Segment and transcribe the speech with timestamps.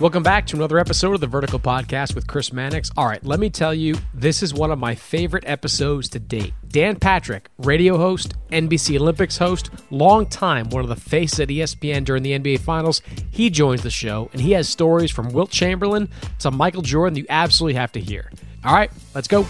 [0.00, 2.90] Welcome back to another episode of the Vertical Podcast with Chris Mannix.
[2.96, 6.54] All right, let me tell you, this is one of my favorite episodes to date.
[6.68, 12.06] Dan Patrick, radio host, NBC Olympics host, long time one of the faces at ESPN
[12.06, 13.02] during the NBA Finals.
[13.30, 17.26] He joins the show, and he has stories from Wilt Chamberlain to Michael Jordan you
[17.28, 18.30] absolutely have to hear.
[18.64, 19.46] All right, let's go.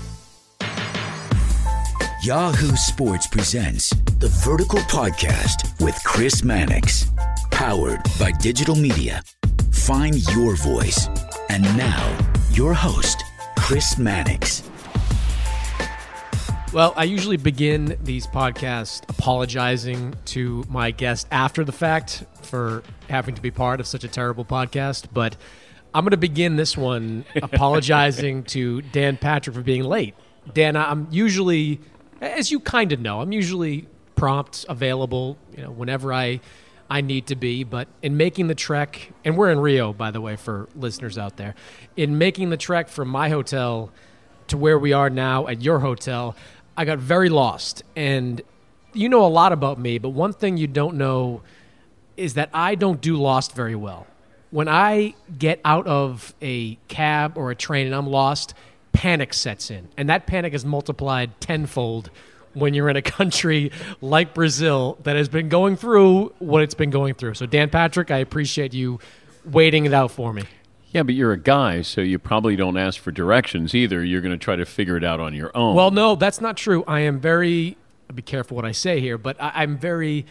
[2.24, 7.06] Yahoo Sports presents the Vertical Podcast with Chris Mannix,
[7.52, 9.22] powered by digital media.
[9.70, 11.08] Find your voice.
[11.48, 12.18] And now,
[12.52, 13.24] your host,
[13.56, 14.62] Chris Mannix.
[16.72, 23.34] Well, I usually begin these podcasts apologizing to my guest after the fact for having
[23.34, 25.36] to be part of such a terrible podcast, but
[25.92, 30.14] I'm going to begin this one apologizing to Dan Patrick for being late.
[30.52, 31.80] Dan, I'm usually,
[32.20, 36.40] as you kind of know, I'm usually prompt, available, you know, whenever I
[36.90, 40.20] I need to be, but in making the trek, and we're in Rio, by the
[40.20, 41.54] way, for listeners out there,
[41.96, 43.92] in making the trek from my hotel
[44.48, 46.34] to where we are now at your hotel,
[46.76, 47.84] I got very lost.
[47.94, 48.42] And
[48.92, 51.42] you know a lot about me, but one thing you don't know
[52.16, 54.08] is that I don't do lost very well.
[54.50, 58.52] When I get out of a cab or a train and I'm lost,
[58.92, 59.88] panic sets in.
[59.96, 62.10] And that panic is multiplied tenfold
[62.54, 66.90] when you're in a country like Brazil that has been going through what it's been
[66.90, 67.34] going through.
[67.34, 68.98] So, Dan Patrick, I appreciate you
[69.44, 70.44] waiting it out for me.
[70.92, 74.04] Yeah, but you're a guy, so you probably don't ask for directions either.
[74.04, 75.76] You're going to try to figure it out on your own.
[75.76, 76.82] Well, no, that's not true.
[76.88, 77.76] I am very,
[78.08, 80.26] I'll be careful what I say here, but I, am very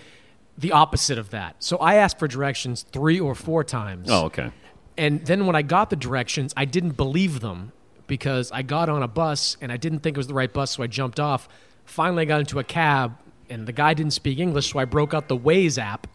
[0.57, 1.63] the opposite of that.
[1.63, 4.09] So I asked for directions three or four times.
[4.11, 4.51] Oh, okay.
[4.97, 7.71] And then when I got the directions, I didn't believe them
[8.07, 10.71] because I got on a bus and I didn't think it was the right bus,
[10.71, 11.47] so I jumped off.
[11.89, 13.17] Finally, I got into a cab,
[13.49, 16.07] and the guy didn't speak English, so I broke out the Waze app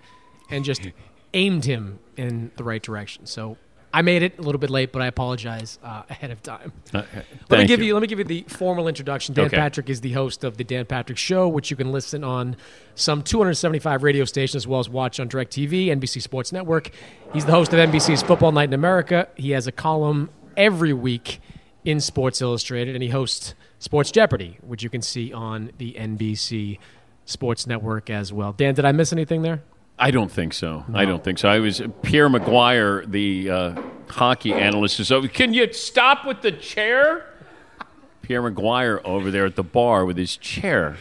[0.50, 0.82] and just
[1.34, 3.26] aimed him in the right direction.
[3.26, 3.56] So
[3.92, 6.72] I made it a little bit late, but I apologize uh, ahead of time.
[6.92, 7.02] Uh,
[7.48, 7.86] let me give you.
[7.86, 7.94] you.
[7.94, 9.34] Let me give you the formal introduction.
[9.34, 9.56] Dan okay.
[9.56, 12.56] Patrick is the host of the Dan Patrick Show, which you can listen on
[12.94, 16.90] some 275 radio stations as well as watch on DirecTV, NBC Sports Network.
[17.32, 19.28] He's the host of NBC's Football Night in America.
[19.36, 21.40] He has a column every week
[21.84, 26.78] in Sports Illustrated, and he hosts Sports Jeopardy, which you can see on the NBC
[27.26, 28.54] Sports Network as well.
[28.54, 29.62] Dan, did I miss anything there?
[29.98, 30.86] I don't think so.
[30.88, 30.98] No.
[30.98, 31.50] I don't think so.
[31.50, 35.28] I was Pierre McGuire, the uh, hockey analyst, is over.
[35.28, 37.26] Can you stop with the chair?
[38.22, 40.96] Pierre McGuire over there at the bar with his chair.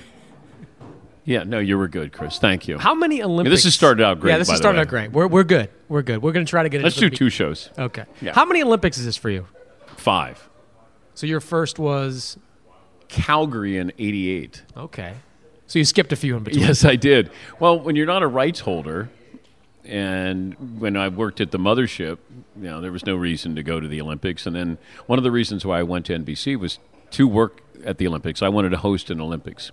[1.24, 2.38] Yeah, no, you were good, Chris.
[2.38, 2.77] Thank you.
[2.77, 3.47] How many Olympics?
[3.50, 4.31] Yeah, this has started out great.
[4.31, 5.13] Yeah, this has started out great.
[5.13, 5.69] We're, we're good.
[5.88, 6.21] We're good.
[6.21, 6.83] We're going to try to get.
[6.83, 7.69] Let's do two shows.
[7.79, 8.03] Okay.
[8.21, 8.33] Yeah.
[8.33, 9.47] How many Olympics is this for you?
[9.95, 10.50] Five.
[11.13, 12.38] So your first was
[13.13, 14.63] Calgary in 88.
[14.75, 15.13] Okay.
[15.68, 16.65] So you skipped a few in between.
[16.65, 17.30] Yes, I did.
[17.60, 19.10] Well, when you're not a rights holder,
[19.86, 22.18] and when I worked at the mothership,
[22.56, 24.48] you know, there was no reason to go to the Olympics.
[24.48, 26.80] And then one of the reasons why I went to NBC was
[27.12, 28.42] to work at the Olympics.
[28.42, 29.71] I wanted to host an Olympics,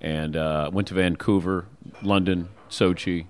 [0.00, 1.66] and uh, went to Vancouver,
[2.02, 3.26] London, Sochi,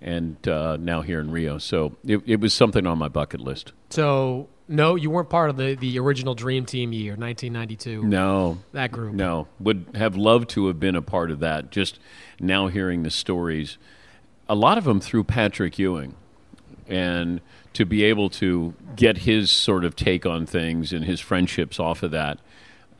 [0.00, 1.58] and uh, now here in Rio.
[1.58, 3.72] So it, it was something on my bucket list.
[3.90, 8.04] So no, you weren't part of the, the original Dream Team year, 1992.
[8.04, 9.14] No, that group.
[9.14, 11.70] No, would have loved to have been a part of that.
[11.72, 11.98] Just
[12.38, 13.78] now hearing the stories,
[14.48, 16.14] a lot of them through Patrick Ewing,
[16.86, 17.40] and
[17.72, 22.04] to be able to get his sort of take on things and his friendships off
[22.04, 22.38] of that,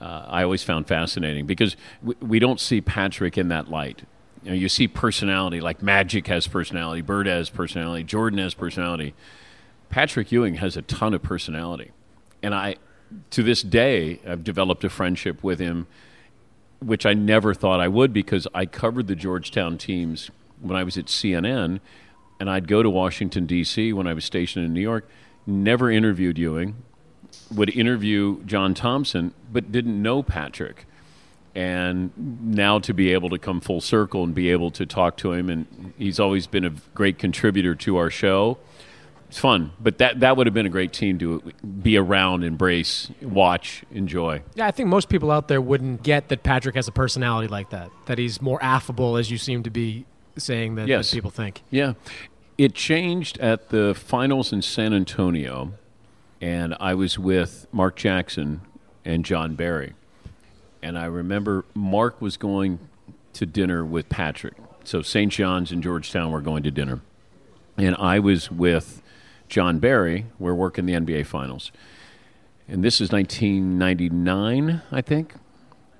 [0.00, 4.02] uh, I always found fascinating because we, we don't see Patrick in that light.
[4.42, 9.14] You know, you see personality like Magic has personality, Bird has personality, Jordan has personality
[9.90, 11.90] Patrick Ewing has a ton of personality.
[12.42, 12.76] And I,
[13.30, 15.88] to this day, I've developed a friendship with him,
[16.78, 20.96] which I never thought I would because I covered the Georgetown teams when I was
[20.96, 21.80] at CNN,
[22.38, 23.92] and I'd go to Washington, D.C.
[23.92, 25.08] when I was stationed in New York,
[25.46, 26.76] never interviewed Ewing,
[27.52, 30.86] would interview John Thompson, but didn't know Patrick.
[31.54, 35.32] And now to be able to come full circle and be able to talk to
[35.32, 38.58] him, and he's always been a great contributor to our show
[39.30, 43.12] it's fun, but that that would have been a great team to be around, embrace,
[43.22, 44.42] watch, enjoy.
[44.56, 47.70] Yeah, I think most people out there wouldn't get that Patrick has a personality like
[47.70, 47.92] that.
[48.06, 50.04] That he's more affable, as you seem to be
[50.36, 51.08] saying that, yes.
[51.08, 51.62] that people think.
[51.70, 51.92] Yeah,
[52.58, 55.74] it changed at the finals in San Antonio,
[56.40, 58.62] and I was with Mark Jackson
[59.04, 59.94] and Jon Barry,
[60.82, 62.80] and I remember Mark was going
[63.34, 64.54] to dinner with Patrick.
[64.82, 65.30] So St.
[65.30, 67.00] John's and Georgetown were going to dinner,
[67.76, 68.99] and I was with
[69.50, 70.26] Jon Barry.
[70.38, 71.70] We're working the NBA Finals.
[72.66, 75.34] And this is 1999, I think.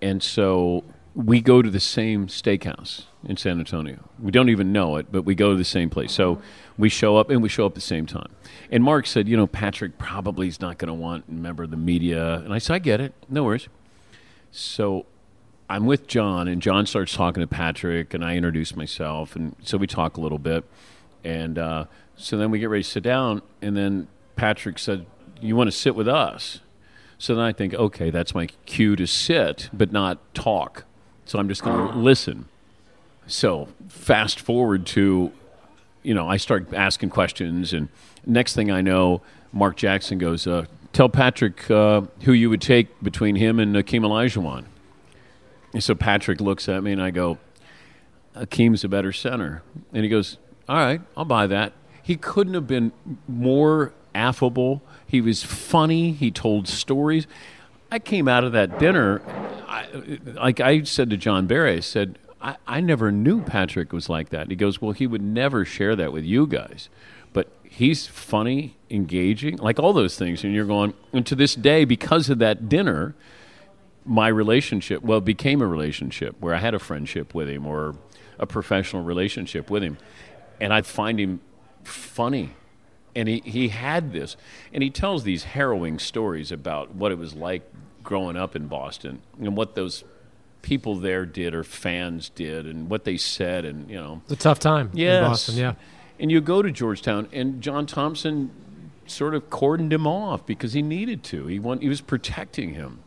[0.01, 4.09] And so we go to the same steakhouse in San Antonio.
[4.21, 6.13] We don't even know it, but we go to the same place.
[6.13, 6.41] So
[6.79, 8.31] we show up, and we show up at the same time.
[8.71, 11.73] And Mark said, you know, Patrick probably is not going to want a member of
[11.73, 12.37] the media.
[12.37, 13.13] And I said, I get it.
[13.29, 13.69] No worries.
[14.53, 15.07] So
[15.69, 19.35] I'm with John, and John starts talking to Patrick, and I introduce myself.
[19.35, 20.65] And so we talk a little bit.
[21.25, 21.85] And uh,
[22.21, 24.07] so then we get ready to sit down, and then
[24.37, 25.07] Patrick said,
[25.41, 26.61] You want to sit with us?
[27.19, 30.85] So then I think, okay, that's my cue to sit, but not talk.
[31.25, 32.47] So I'm just going to listen.
[33.27, 35.33] So fast forward to,
[36.03, 37.89] you know, I start asking questions, and
[38.27, 39.23] next thing I know,
[39.53, 44.01] Mark Jackson goes, uh, Tell Patrick uh, who you would take between him and Akeem
[44.01, 44.65] Olajuwon.
[45.73, 47.39] And so Patrick looks at me, and I go,
[48.35, 49.63] Akeem's a better center.
[49.93, 50.37] And he goes,
[50.69, 51.73] All right, I'll buy that.
[52.11, 52.91] He couldn't have been
[53.29, 54.83] more affable.
[55.07, 56.11] He was funny.
[56.11, 57.29] He told stories.
[57.93, 59.23] I came out of that dinner,
[59.69, 64.09] I, like I said to Jon Barry, I said, I, I never knew Patrick was
[64.09, 64.49] like that.
[64.49, 66.89] he goes, Well, he would never share that with you guys.
[67.33, 70.43] But he's funny, engaging, like all those things.
[70.43, 73.15] And you're going, and to this day, because of that dinner,
[74.05, 77.95] my relationship, well, became a relationship where I had a friendship with him or
[78.37, 79.97] a professional relationship with him.
[80.61, 81.41] And I find him
[81.85, 82.55] funny.
[83.15, 84.37] And he, he had this.
[84.73, 87.63] And he tells these harrowing stories about what it was like
[88.03, 90.05] growing up in Boston and what those
[90.63, 93.65] people there did or fans did and what they said.
[93.65, 94.23] And, you know.
[94.25, 95.23] It's a tough time yes.
[95.23, 95.75] in Boston, yeah.
[96.21, 98.51] And you go to Georgetown, and John Thompson
[99.07, 101.47] sort of cordoned him off because he needed to.
[101.47, 103.01] He, want, he was protecting him.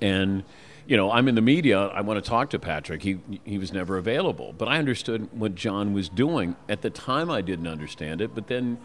[0.00, 0.44] And
[0.88, 1.78] you know, I'm in the media.
[1.78, 3.02] I want to talk to Patrick.
[3.02, 7.30] He he was never available, but I understood what John was doing at the time.
[7.30, 8.78] I didn't understand it, but then,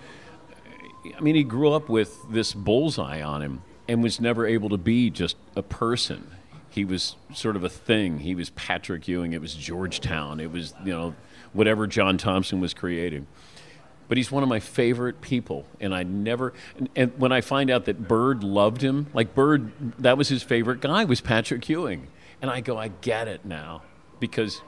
[1.17, 4.77] I mean, he grew up with this bullseye on him and was never able to
[4.77, 6.29] be just a person.
[6.69, 8.19] He was sort of a thing.
[8.19, 9.31] He was Patrick Ewing.
[9.31, 10.41] It was Georgetown.
[10.41, 11.15] It was you know
[11.53, 13.27] whatever John Thompson was creating
[14.13, 15.65] but he's one of my favorite people.
[15.79, 19.71] And I never, and, and, when I find out that Bird loved him, like Bird,
[19.97, 22.09] that was his favorite guy, was Patrick Ewing.
[22.39, 23.81] And I go, I get it now
[24.19, 24.61] because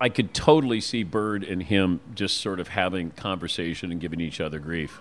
[0.00, 4.40] I could totally see Bird and him just sort of having conversation and giving each
[4.40, 5.00] other grief.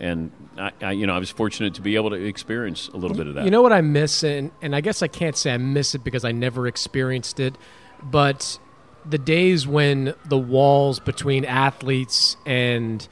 [0.00, 3.16] And I, I, you know, I was fortunate to be able to experience a little
[3.16, 3.44] bit of that.
[3.44, 6.02] You know what I miss, and, and I guess I can't say I miss it
[6.02, 7.54] because I never experienced it,
[8.02, 8.58] but
[9.04, 13.06] the days when the walls between athletes and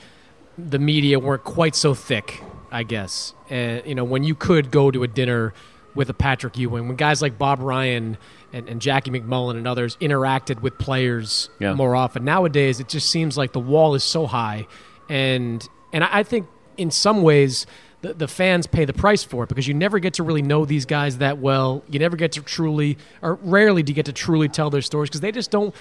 [0.57, 3.35] the media weren't quite so thick, I guess.
[3.49, 5.55] And you know, when you could go to a dinner
[5.95, 8.19] with a Patrick Ewing, when guys like Bob Ryan
[8.53, 11.75] and, and Jackie MacMullan and others interacted with players yeah.
[11.75, 12.25] more often.
[12.25, 14.67] Nowadays, it just seems like the wall is so high,
[15.09, 17.67] and and I think in some ways
[18.01, 20.65] the, the fans pay the price for it because you never get to really know
[20.65, 21.83] these guys that well.
[21.89, 25.11] You never get to truly, or rarely do you get to truly tell their stories
[25.11, 25.75] because they just don't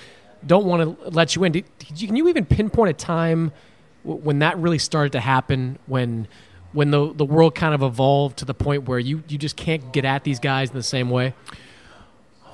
[0.46, 1.54] don't want to let you in.
[1.54, 3.52] Can you even pinpoint a time
[4.04, 5.78] when that really started to happen?
[5.86, 6.28] When
[6.74, 9.92] when the the world kind of evolved to the point where you you just can't
[9.94, 11.34] get at these guys in the same way.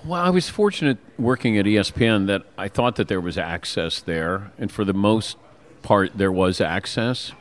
[0.05, 4.51] Well, I was fortunate working at ESPN that I thought that there was access there,
[4.57, 5.37] and for the most
[5.81, 7.31] part there was access.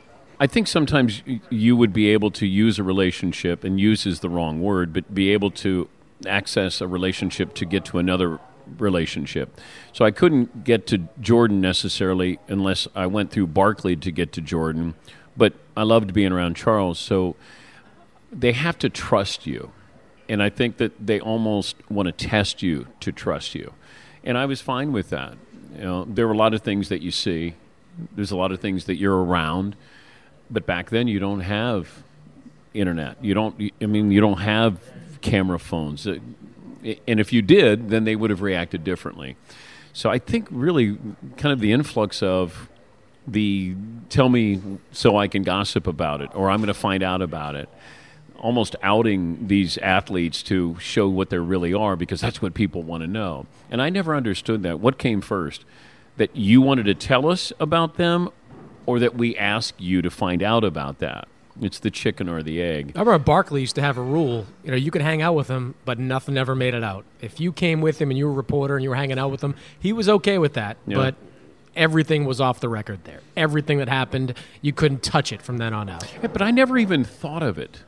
[0.43, 4.27] I think sometimes you would be able to use a relationship, and use is the
[4.27, 5.87] wrong word, but be able to
[6.27, 8.41] access a relationship to get to another
[8.77, 9.57] relationship.
[9.93, 14.41] So I couldn't get to Jordan necessarily unless I went through Barkley to get to
[14.41, 14.95] Jordan,
[15.37, 16.99] but I loved being around Charles.
[16.99, 17.37] So
[18.29, 19.71] they have to trust you.
[20.27, 23.71] And I think that they almost want to test you to trust you.
[24.25, 25.37] And I was fine with that.
[25.73, 27.55] You know, there were a lot of things that you see.
[28.13, 29.77] There's a lot of things that you're around.
[30.53, 32.03] But back then you don't have
[32.73, 33.17] internet.
[33.23, 34.79] You don't I mean you don't have
[35.21, 36.07] camera phones.
[36.07, 36.19] Uh,
[37.07, 39.35] And if you did, then they would have reacted differently.
[39.93, 40.97] So I think really
[41.37, 42.69] kind of the influx of
[43.25, 43.75] the
[44.09, 47.55] tell me so I can gossip about it or I'm going to find out about
[47.55, 47.69] it.
[48.37, 53.01] Almost outing these athletes to show what they really are because that's what people want
[53.01, 53.45] to know.
[53.71, 54.81] And I never understood that.
[54.81, 55.63] What came first?
[56.17, 58.29] That you wanted to tell us about them
[58.85, 61.27] or that we ask you to find out about that?
[61.61, 62.93] It's the chicken or the egg.
[62.95, 64.47] I remember Barkley used to have a rule.
[64.63, 67.05] You know, you could hang out with him, but nothing ever made it out.
[67.21, 69.29] If you came with him and you were a reporter and you were hanging out
[69.29, 70.77] with him, he was okay with that.
[70.87, 70.97] Yeah.
[70.97, 71.15] But
[71.75, 73.19] everything was off the record there.
[73.37, 76.11] Everything that happened, you couldn't touch it from then on out.
[76.21, 77.83] Yeah, but I never even thought of it.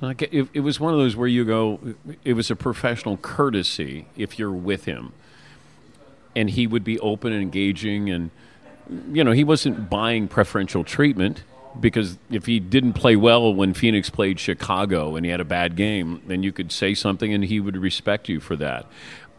[0.00, 1.80] Like it, it was one of those where you go.
[2.24, 5.12] It was a professional courtesy if you're with him,
[6.34, 8.30] and he would be open and engaging, and
[9.12, 11.42] you know he wasn't buying preferential treatment
[11.80, 15.76] because if he didn't play well when Phoenix played Chicago and he had a bad
[15.76, 18.86] game, then you could say something and he would respect you for that.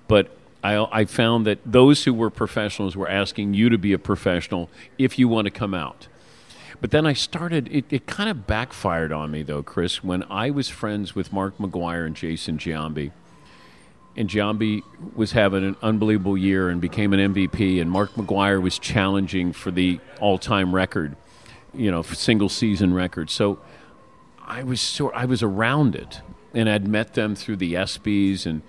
[0.08, 0.30] But
[0.63, 4.70] I, I found that those who were professionals were asking you to be a professional
[4.98, 6.08] if you want to come out.
[6.80, 10.51] But then I started, it, it kind of backfired on me, though, Chris, when I
[10.51, 13.12] was friends with Mark McGwire and Jason Giambi.
[14.18, 14.82] And Giambi
[15.16, 19.70] was having an unbelievable year and became an MVP, and Mark McGwire was challenging for
[19.72, 21.16] the all time record,
[21.74, 23.30] you know, single season record.
[23.30, 23.60] So
[24.44, 26.22] I was sort I was around it,
[26.54, 28.64] and I'd met them through the ESPYS, and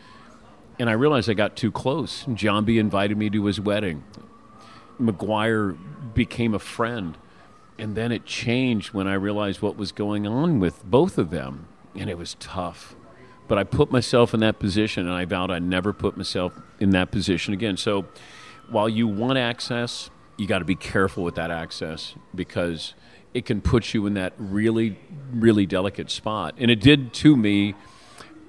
[0.79, 2.25] and I realized I got too close.
[2.25, 4.05] Giambi invited me to his wedding.
[5.01, 5.77] McGwire
[6.15, 7.17] became a friend.
[7.79, 11.69] And then it changed when I realized what was going on with both of them.
[11.95, 12.95] And it was tough.
[13.49, 16.91] But I put myself in that position, and I vowed I'd never put myself in
[16.91, 17.77] that position again.
[17.77, 18.05] So
[18.71, 22.95] while you want access, you got to be careful with that access because
[23.35, 24.99] it can put you in that really,
[25.33, 26.55] really delicate spot.
[26.59, 27.75] And it did to me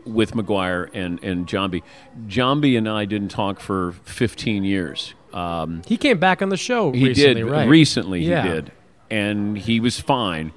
[0.06, 1.82] with McGwire and, and Giambi.
[2.28, 5.14] Giambi and I didn't talk for 15 years.
[5.34, 7.70] Um, He came back on the show he recently, did right?
[7.70, 8.22] recently.
[8.22, 8.44] Yeah.
[8.44, 8.72] He did,
[9.10, 10.52] and he was fine.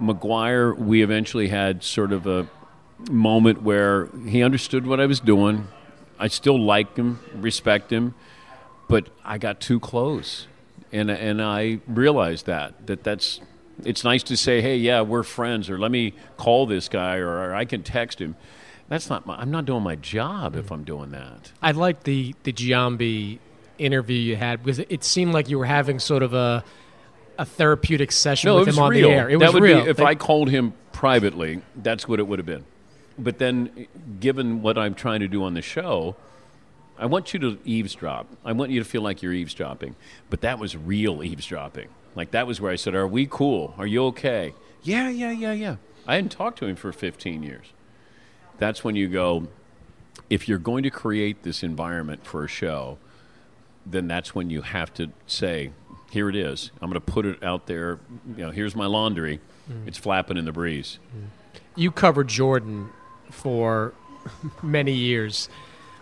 [0.00, 2.48] McGwire, we eventually had sort of a
[3.10, 5.68] moment where he understood what I was doing.
[6.18, 8.14] I still like him, respect him,
[8.88, 10.46] but I got too close,
[10.92, 13.40] and and I realized that that that's.
[13.84, 17.28] It's nice to say, "Hey, yeah, we're friends," or "Let me call this guy," or,
[17.28, 18.34] or I can text him.
[18.88, 19.36] That's not my.
[19.36, 21.52] I'm not doing my job if I'm doing that.
[21.62, 23.38] I liked the the Giambi
[23.78, 26.64] interview you had because it seemed like you were having sort of a
[27.38, 29.08] a therapeutic session No, with him on real.
[29.10, 29.28] the air.
[29.30, 29.84] It that was would real.
[29.84, 32.64] Be, if Like- I called him privately, that's what it would have been.
[33.18, 33.88] But then,
[34.20, 36.14] given what I'm trying to do on the show,
[36.98, 38.26] I want you to eavesdrop.
[38.44, 39.96] I want you to feel like you're eavesdropping.
[40.30, 41.88] But that was real eavesdropping.
[42.14, 43.74] Like that was where I said, "Are we cool?
[43.78, 45.76] Are you okay?" Yeah, yeah, yeah, yeah.
[46.06, 47.66] I hadn't talked to him for 15 years.
[48.58, 49.48] That's when you go.
[50.30, 52.98] If you're going to create this environment for a show,
[53.86, 55.70] then that's when you have to say,
[56.10, 56.72] "Here it is.
[56.80, 58.00] I'm going to put it out there.
[58.36, 59.40] You know, here's my laundry.
[59.70, 59.86] Mm.
[59.86, 61.60] It's flapping in the breeze." Mm.
[61.76, 62.90] you covered Jordan
[63.30, 63.92] for
[64.62, 65.48] many years,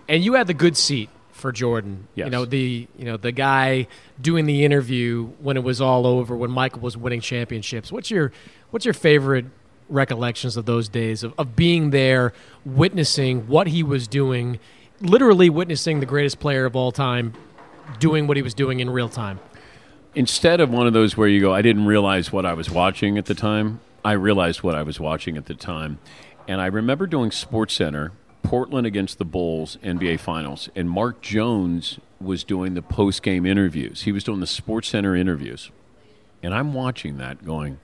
[0.08, 2.08] and you had the good seat for Jordan.
[2.14, 2.26] Yes.
[2.26, 3.86] You know the you know the guy
[4.20, 7.92] doing the interview when it was all over, when Michael was winning championships.
[7.92, 8.32] What's your
[8.70, 9.46] what's your favorite
[9.88, 12.32] recollections of those days of, of being there,
[12.64, 14.58] witnessing what he was doing,
[15.00, 17.34] literally witnessing the greatest player of all time
[18.00, 19.38] doing what he was doing in real time.
[20.16, 23.18] instead of one of those where you go, I didn't realize what I was watching
[23.18, 25.98] at the time, I realized what I was watching at the time.
[26.48, 28.12] And I remember doing Sports Center,
[28.42, 34.02] Portland against the Bulls, NBA Finals, and Mark Jones was doing the post game interviews.
[34.02, 35.70] He was doing the Sports Center interviews.
[36.42, 37.78] And I'm watching that going,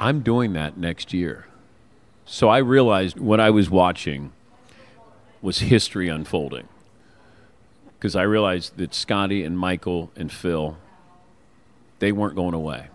[0.00, 1.46] I'm doing that next year.
[2.24, 4.32] So I realized what I was watching
[5.42, 6.68] was history unfolding
[7.98, 10.76] because I realized that Scottie and Michael and Phil,
[11.98, 12.88] they weren't going away.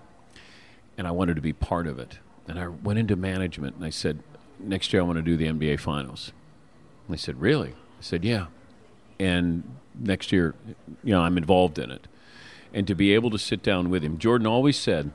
[0.98, 2.20] And I wanted to be part of it.
[2.48, 4.20] And I went into management and I said,
[4.60, 6.32] next year I want to do the NBA Finals.
[7.08, 7.70] And they said, really?
[7.70, 8.48] I said, yeah.
[9.20, 10.56] And next year,
[11.04, 12.08] you know, I'm involved in it.
[12.74, 14.18] and to be able to sit down with him.
[14.18, 15.12] Jordan always said,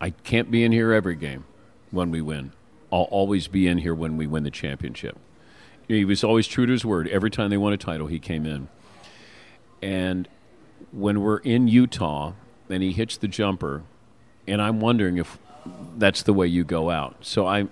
[0.00, 1.44] I can't be in here every game
[1.90, 2.52] when we win.
[2.92, 5.16] I'll always be in here when we win the championship.
[5.88, 7.08] He was always true to his word.
[7.08, 8.68] Every time they won a title, he came in.
[9.80, 10.28] And
[10.92, 12.34] when we're in Utah
[12.68, 13.82] and he hits the jumper,
[14.46, 15.38] and I'm wondering if
[15.96, 17.16] that's the way you go out.
[17.22, 17.70] So I'm,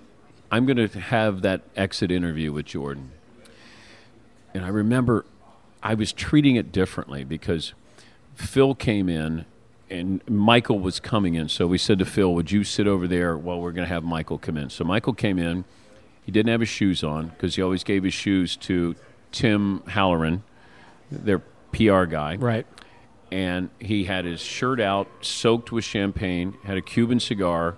[0.51, 3.11] I'm going to have that exit interview with Jordan.
[4.53, 5.25] And I remember
[5.83, 7.73] I was treating it differently because
[8.35, 9.45] Phil came in
[9.89, 11.49] and Michael was coming in.
[11.49, 14.03] So we said to Phil, Would you sit over there while we're going to have
[14.03, 14.69] Michael come in?
[14.69, 15.65] So Michael came in.
[16.25, 18.95] He didn't have his shoes on because he always gave his shoes to
[19.31, 20.43] Tim Halloran,
[21.09, 21.39] their
[21.71, 22.35] PR guy.
[22.35, 22.67] Right.
[23.31, 27.77] And he had his shirt out, soaked with champagne, had a Cuban cigar.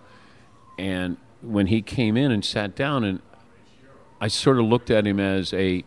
[0.79, 3.21] And when he came in and sat down, and
[4.21, 5.83] I sort of looked at him as a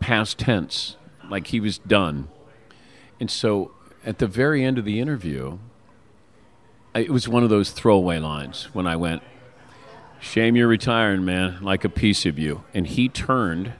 [0.00, 0.98] past tense,
[1.30, 2.28] like he was done.
[3.18, 3.70] And so
[4.04, 5.60] at the very end of the interview,
[6.94, 9.22] it was one of those throwaway lines when I went,
[10.20, 12.64] Shame you're retiring, man, like a piece of you.
[12.74, 13.72] And he turned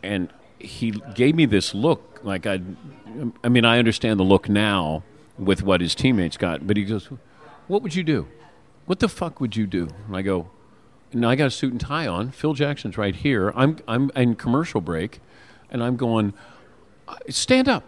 [0.00, 2.60] and he gave me this look like I
[3.42, 5.02] I mean, I understand the look now
[5.36, 7.10] with what his teammates got, but he goes,
[7.66, 8.28] What would you do?
[8.86, 9.88] What the fuck would you do?
[10.06, 10.48] And I go,
[11.12, 12.30] No, I got a suit and tie on.
[12.30, 13.52] Phil Jackson's right here.
[13.54, 15.20] I'm I'm in commercial break
[15.70, 16.32] and I'm going,
[17.28, 17.84] Stand up.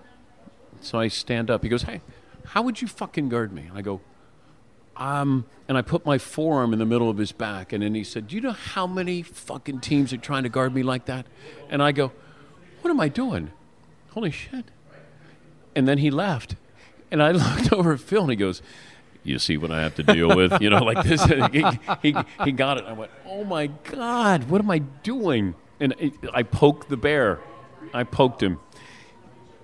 [0.81, 1.63] So I stand up.
[1.63, 2.01] He goes, Hey,
[2.47, 3.67] how would you fucking guard me?
[3.69, 4.01] And I go,
[4.99, 8.03] um, and I put my forearm in the middle of his back, and then he
[8.03, 11.27] said, Do you know how many fucking teams are trying to guard me like that?
[11.71, 12.13] And I go,
[12.83, 13.53] What am I doing?
[14.11, 14.65] Holy shit.
[15.77, 16.57] And then he left.
[17.11, 18.61] And I looked over at Phil, and he goes,
[19.29, 20.61] You see what I have to deal with?
[20.61, 21.23] You know, like this.
[21.53, 21.65] he,
[22.03, 22.85] he, he got it.
[22.87, 25.55] I went, Oh my God, what am I doing?
[25.81, 27.41] And it, I poked the bear.
[27.95, 28.59] I poked him.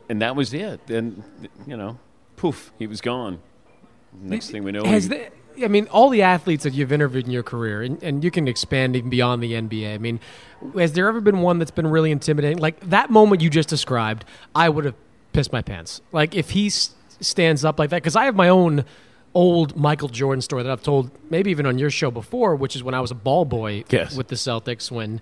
[0.08, 0.88] And that was it.
[0.90, 1.24] And,
[1.66, 1.98] you know,
[2.36, 3.40] poof, he was gone.
[4.20, 5.30] Next thing we know, Has he- the,
[5.64, 8.46] I mean, all the athletes that you've interviewed in your career, and, and you can
[8.48, 9.94] expand even beyond the NBA.
[9.94, 10.20] I mean,
[10.76, 12.58] has there ever been one that's been really intimidating?
[12.58, 14.94] Like that moment you just described, I would have
[15.32, 16.00] pissed my pants.
[16.12, 18.84] Like if he s- stands up like that, because I have my own
[19.34, 22.82] old Michael Jordan story that I've told maybe even on your show before, which is
[22.82, 24.16] when I was a ball boy Yes.
[24.16, 25.20] with the Celtics when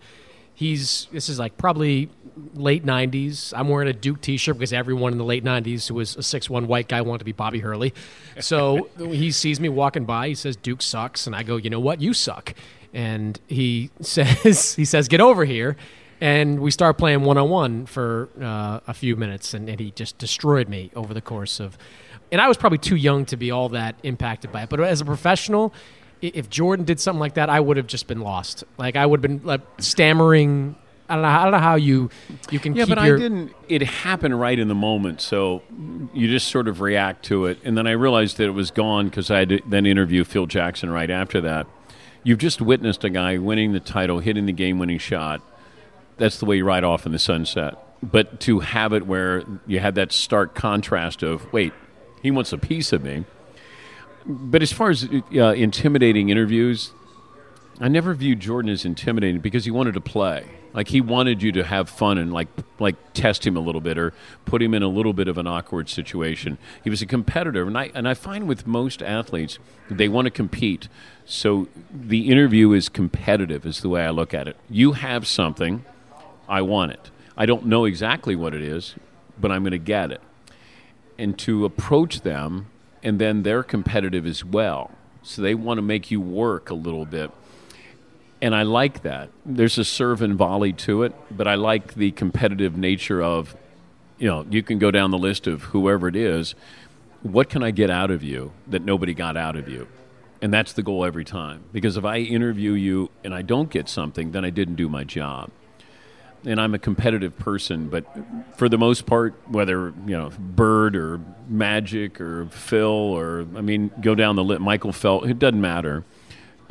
[0.55, 2.11] he's this is like probably
[2.55, 6.15] late 90s i'm wearing a duke t-shirt because everyone in the late 90s who was
[6.15, 7.95] a 6'1 white guy wanted to be bobby hurley.
[8.39, 11.27] So he sees me walking by he says duke sucks.
[11.27, 12.03] And i go you know what?
[12.03, 12.55] You suck.
[12.93, 15.77] And he says he says get over here.
[16.21, 20.69] And we start playing one-on-one for uh, a few minutes and, and he just destroyed
[20.69, 21.77] me over the course of
[22.33, 25.01] and i was probably too young to be all that impacted by it but as
[25.01, 25.73] a professional
[26.23, 28.65] if Jordan did something like that, I would have just been lost.
[28.79, 30.77] Like I would have been like stammering.
[31.09, 31.29] I don't know.
[31.29, 32.11] I don't know how you
[32.51, 32.75] you can.
[32.75, 33.53] Yeah, but I didn't.
[33.69, 35.63] It happened right in the moment, so
[36.15, 39.09] you just sort of react to it, and then I realized that it was gone
[39.09, 41.67] because I had to then interview Phil Jackson right after that.
[42.23, 45.43] You've just witnessed a guy winning the title, hitting the game-winning shot.
[46.19, 47.75] That's the way you ride off in the sunset.
[48.01, 51.73] But to have it where you had that stark contrast of, wait,
[52.23, 53.25] he wants a piece of me.
[54.25, 56.93] But as far as uh, intimidating interviews,
[57.81, 60.47] I never viewed Jordan as intimidating because he wanted to play.
[60.73, 63.99] Like he wanted you to have fun and like like test him a little bit
[63.99, 64.15] or
[64.47, 66.57] put him in a little bit of an awkward situation.
[66.83, 69.59] He was a competitor, and I and I find with most athletes
[69.91, 70.89] they want to compete.
[71.27, 74.57] So the interview is competitive, is the way I look at it.
[74.71, 75.85] You have something,
[76.49, 77.11] I want it.
[77.37, 78.95] I don't know exactly what it is,
[79.39, 80.21] but I'm going to get it.
[81.19, 82.67] And to approach them,
[83.03, 84.91] and then they're competitive as well.
[85.23, 87.31] So they want to make you work a little bit
[88.43, 89.31] and I like that.
[89.47, 93.55] There's a serve and volley to it, but I like the competitive nature of,
[94.19, 96.57] you know, you can go down the list of whoever it is.
[97.23, 99.87] What can I get out of you that nobody got out of you?
[100.43, 101.63] And that's the goal every time.
[101.73, 105.05] Because if I interview you and I don't get something, then I didn't do my
[105.05, 105.53] job.
[106.45, 108.05] And I'm a competitive person, but
[108.57, 113.93] for the most part, whether you know Bird or Magic or Phil or I mean,
[114.01, 116.05] go down the list, Michael Phelps, it doesn't matter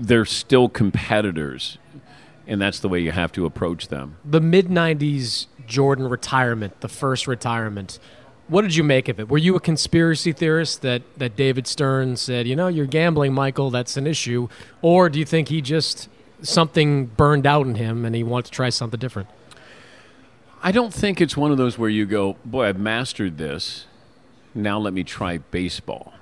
[0.02, 1.78] they're still competitors,
[2.48, 4.18] and that's the way you have to approach them.
[4.26, 8.00] the mid '90s Jordan retirement, the first retirement.
[8.48, 9.30] What did you make of it?
[9.30, 13.70] Were you a conspiracy theorist that, that David Stern said, you know, you're gambling, Michael,
[13.70, 14.50] that's an issue?
[14.82, 16.10] Or do you think he just,
[16.42, 19.30] something burned out in him and he wanted to try something different?
[20.64, 23.88] I don't think it's one of those where you go, boy, I've mastered this.
[24.54, 26.14] Now let me try baseball.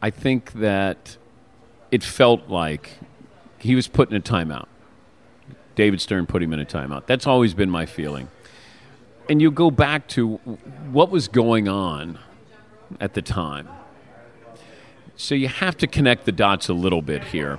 [0.00, 1.18] I think that
[1.90, 2.98] it felt like
[3.58, 4.66] he was put in a timeout.
[5.74, 7.06] David Stern put him in a timeout.
[7.06, 8.28] That's always been my feeling.
[9.28, 10.36] And you go back to
[10.90, 12.18] what was going on
[12.98, 13.68] at the time.
[15.16, 17.58] So you have to connect the dots a little bit here.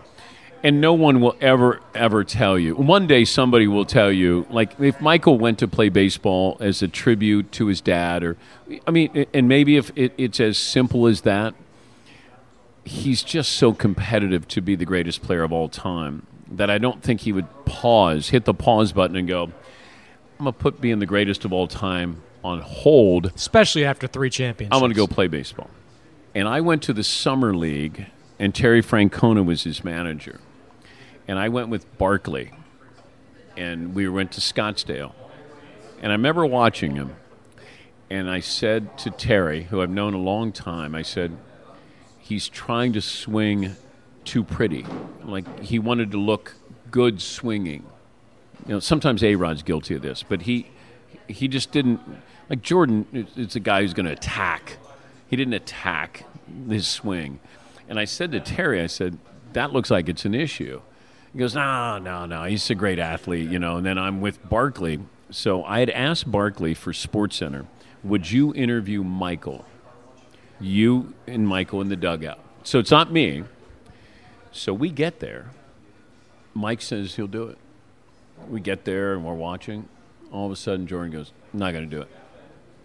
[0.62, 2.76] And no one will ever, ever tell you.
[2.76, 6.88] One day somebody will tell you, like if Michael went to play baseball as a
[6.88, 8.38] tribute to his dad, or,
[8.86, 11.54] I mean, and maybe if it, it's as simple as that,
[12.84, 17.02] he's just so competitive to be the greatest player of all time that I don't
[17.04, 21.00] think he would pause, hit the pause button, and go, I'm going to put being
[21.00, 23.28] the greatest of all time on hold.
[23.36, 24.76] Especially after three championships.
[24.76, 25.70] I'm going to go play baseball.
[26.34, 28.08] And I went to the Summer League,
[28.40, 30.40] and Terry Francona was his manager.
[31.30, 32.50] And I went with Barkley,
[33.56, 35.14] and we went to Scottsdale.
[36.02, 37.18] And I remember watching him,
[38.10, 41.38] and I said to Terry, who I've known a long time, I said,
[42.18, 43.76] he's trying to swing
[44.26, 44.88] too pretty.
[45.24, 46.56] Like he wanted to look
[46.90, 47.86] good swinging.
[48.66, 50.72] You know, sometimes A Rod's guilty of this, but he
[51.28, 52.00] he just didn't
[52.50, 53.28] like Jordan.
[53.36, 54.78] It's a guy who's going to attack.
[55.28, 56.26] He didn't attack
[56.68, 57.40] his swing,
[57.88, 59.20] and I said to Terry, I said
[59.54, 60.82] that looks like it's an issue.
[61.34, 62.44] He goes, no, no, no.
[62.46, 63.78] He's a great athlete, you know.
[63.78, 67.66] And then I'm with Barkley, so I had asked Barkley for Sports Center,
[68.04, 69.66] would you interview Michael?
[70.60, 72.40] You and Michael in the dugout.
[72.64, 73.44] So it's not me.
[74.52, 75.52] So we get there.
[76.54, 77.58] Mike says he'll do it.
[78.50, 79.88] We get there and we're watching.
[80.32, 82.10] All of a sudden, Jordan goes, not going to do it.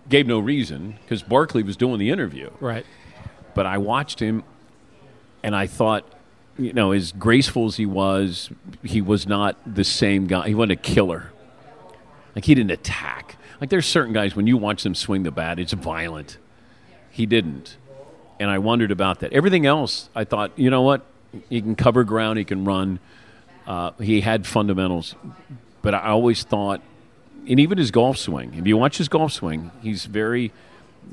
[0.09, 2.51] Gave no reason because Barkley was doing the interview.
[2.61, 2.85] Right.
[3.55, 4.45] But I watched him
[5.43, 6.07] and I thought,
[6.59, 8.51] you know, as graceful as he was,
[8.83, 10.49] he was not the same guy.
[10.49, 11.33] He wasn't a killer.
[12.35, 13.37] Like, he didn't attack.
[13.61, 16.39] Like, there's certain guys, when you watch them swing the bat, it's violent.
[17.11, 17.77] He didn't.
[18.41, 19.33] And I wondered about that.
[19.33, 21.05] Everything else, I thought, you know what?
[21.49, 22.99] He can cover ground, he can run.
[23.67, 25.15] Uh, he had fundamentals.
[25.83, 26.83] But I always thought,
[27.49, 30.53] and even his golf swing, if you watch his golf swing, he's very,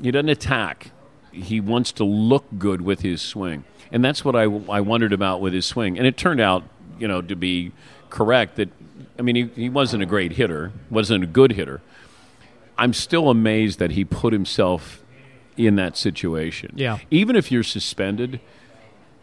[0.02, 0.90] he doesn't attack.
[1.30, 3.64] He wants to look good with his swing.
[3.92, 5.98] And that's what I, I wondered about with his swing.
[5.98, 6.64] And it turned out,
[6.98, 7.72] you know, to be
[8.10, 8.70] correct that,
[9.18, 11.82] I mean, he, he wasn't a great hitter, wasn't a good hitter.
[12.78, 15.04] I'm still amazed that he put himself
[15.56, 16.72] in that situation.
[16.74, 16.98] Yeah.
[17.10, 18.40] Even if you're suspended,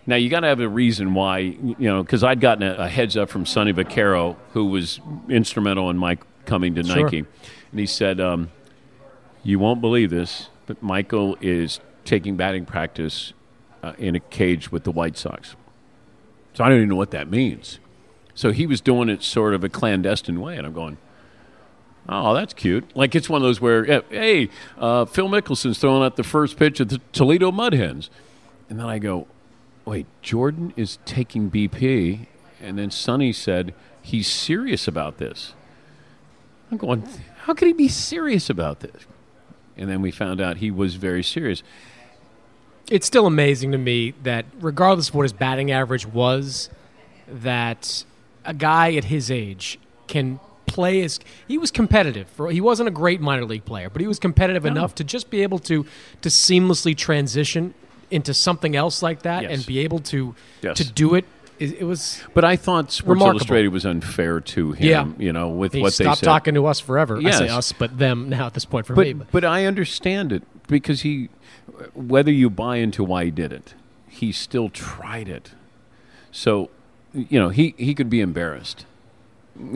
[0.06, 2.88] now you got to have a reason why, you know, because I'd gotten a, a,
[2.88, 7.04] heads up from Sonny Vaccaro, who was instrumental in my coming to Sure.
[7.04, 8.50] Nike, and he said, um,
[9.44, 13.34] "You won't believe this, but Michael is taking batting practice
[13.84, 15.56] uh, in a cage with the White Sox."
[16.54, 17.80] So I don't even know what that means.
[18.34, 20.98] So he was doing it sort of a clandestine way, and I'm going.
[22.12, 22.96] Oh, that's cute.
[22.96, 26.82] Like it's one of those where, hey, uh, Phil Mickelson's throwing out the first pitch
[26.82, 28.10] at the Toledo Mud Hens.
[28.68, 29.28] And then I go,
[29.86, 32.26] wait, Jordan is taking BP.
[32.62, 35.54] And then Sonny said, he's serious about this.
[36.72, 37.08] I'm going,
[37.44, 39.06] how could he be serious about this?
[39.78, 41.64] And then we found out he was very serious.
[42.90, 46.70] It's still amazing to me that, regardless of what his batting average was,
[47.28, 48.04] that
[48.46, 52.28] a guy at his age can play as he was competitive.
[52.30, 55.30] For, he wasn't a great minor league player, but he was competitive enough to just
[55.30, 55.86] be able to
[56.22, 57.74] to seamlessly transition
[58.12, 59.52] into something else like that Yes.
[59.52, 60.78] and be able to Yes.
[60.78, 61.26] to do it.
[61.60, 63.40] It, was But I thought Sports Remarkable.
[63.40, 65.08] Illustrated was unfair to him, Yeah.
[65.26, 66.26] you know, with he what they stopped said.
[66.26, 67.18] talking to us forever.
[67.18, 67.52] I say Yes.
[67.52, 69.12] us, but them now at this point for me.
[69.14, 71.28] But, But but I understand it because he,
[71.94, 73.74] whether you buy into why he did it,
[74.08, 75.52] he still tried it.
[76.32, 76.70] So,
[77.14, 78.86] you know, he, he could be embarrassed.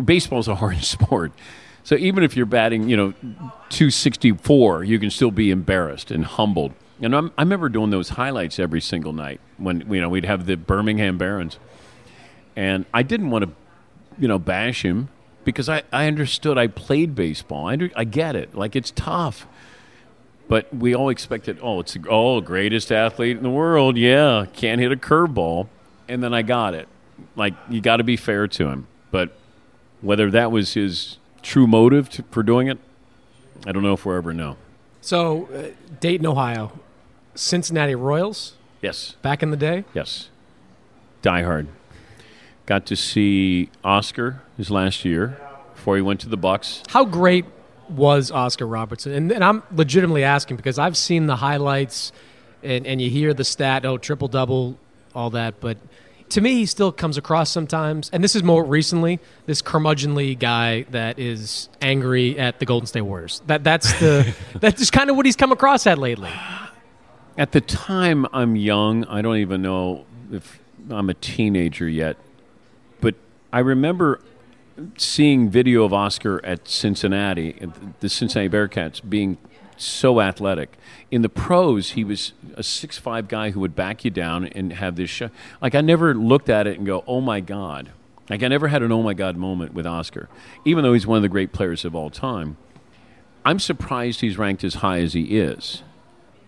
[0.04, 1.32] Baseball's a hard sport.
[1.84, 3.12] So even if you're batting, you know,
[3.70, 6.74] 264, you can still be embarrassed and humbled.
[7.02, 10.46] And I'm, I remember doing those highlights every single night when, you know, we'd have
[10.46, 11.60] the Birmingham Barons.
[12.56, 13.52] And I didn't want to
[14.18, 15.10] you know, bash him
[15.44, 16.58] because I, I understood.
[16.58, 17.68] I played baseball.
[17.68, 18.56] I, under, I get it.
[18.56, 19.48] Like, it's tough.
[20.54, 23.98] But we all expected, oh, it's the oh, greatest athlete in the world.
[23.98, 25.68] Yeah, can't hit a curveball.
[26.08, 26.88] And then I got it.
[27.36, 28.86] Like, you got to be fair to him.
[29.10, 29.36] But
[30.02, 32.78] whether that was his true motive to, for doing it,
[33.66, 34.58] I don't know if we'll ever know.
[35.02, 36.80] so uh, Dayton, Ohio,
[37.34, 39.16] Cincinnati Royals Yes.
[39.24, 39.86] back in the day.
[39.96, 40.30] Yes.
[41.24, 41.68] Die Hard.
[42.68, 45.36] Got to see Oscar his last year
[45.74, 46.84] before he went to the Bucks.
[46.90, 47.46] How great
[47.94, 49.14] was Oscar Robertson?
[49.14, 52.12] And, and I'm legitimately asking because I've seen the highlights
[52.64, 54.78] and, and you hear the stat, oh, triple double,
[55.14, 55.60] all that.
[55.60, 55.78] But
[56.30, 60.84] to me, he still comes across sometimes, and this is more recently, this curmudgeonly guy
[60.92, 63.42] that is angry at the Golden State Warriors.
[63.48, 66.32] That That's the that's just kind of what he's come across at lately.
[67.38, 69.06] At the time, I'm young.
[69.06, 72.18] I don't even know if I'm a teenager yet.
[73.02, 73.16] But
[73.52, 74.20] I remember
[74.98, 77.56] seeing video of Oscar at Cincinnati,
[78.00, 79.38] the Cincinnati Bearcats, being
[79.78, 80.78] so athletic.
[81.12, 84.96] In the pros, he was a six-five guy who would back you down and have
[84.96, 85.32] this shot.
[85.62, 87.92] Like I never looked at it and go, "Oh my god!"
[88.30, 90.30] Like I never had an "Oh my god" moment with Oscar,
[90.66, 92.58] even though he's one of the great players of all time.
[93.46, 95.84] I'm surprised he's ranked as high as he is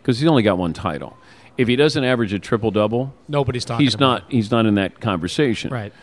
[0.02, 1.18] because he's only got one title.
[1.58, 3.86] If he doesn't average a triple double, Nobody's talking.
[3.86, 5.72] he's about not he's not in that conversation.
[5.72, 5.94] right.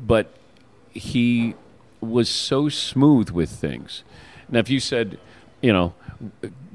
[0.00, 0.32] But
[0.96, 1.54] he
[2.00, 4.04] was so smooth with things.
[4.48, 5.18] Now, if you said,
[5.60, 5.94] you know,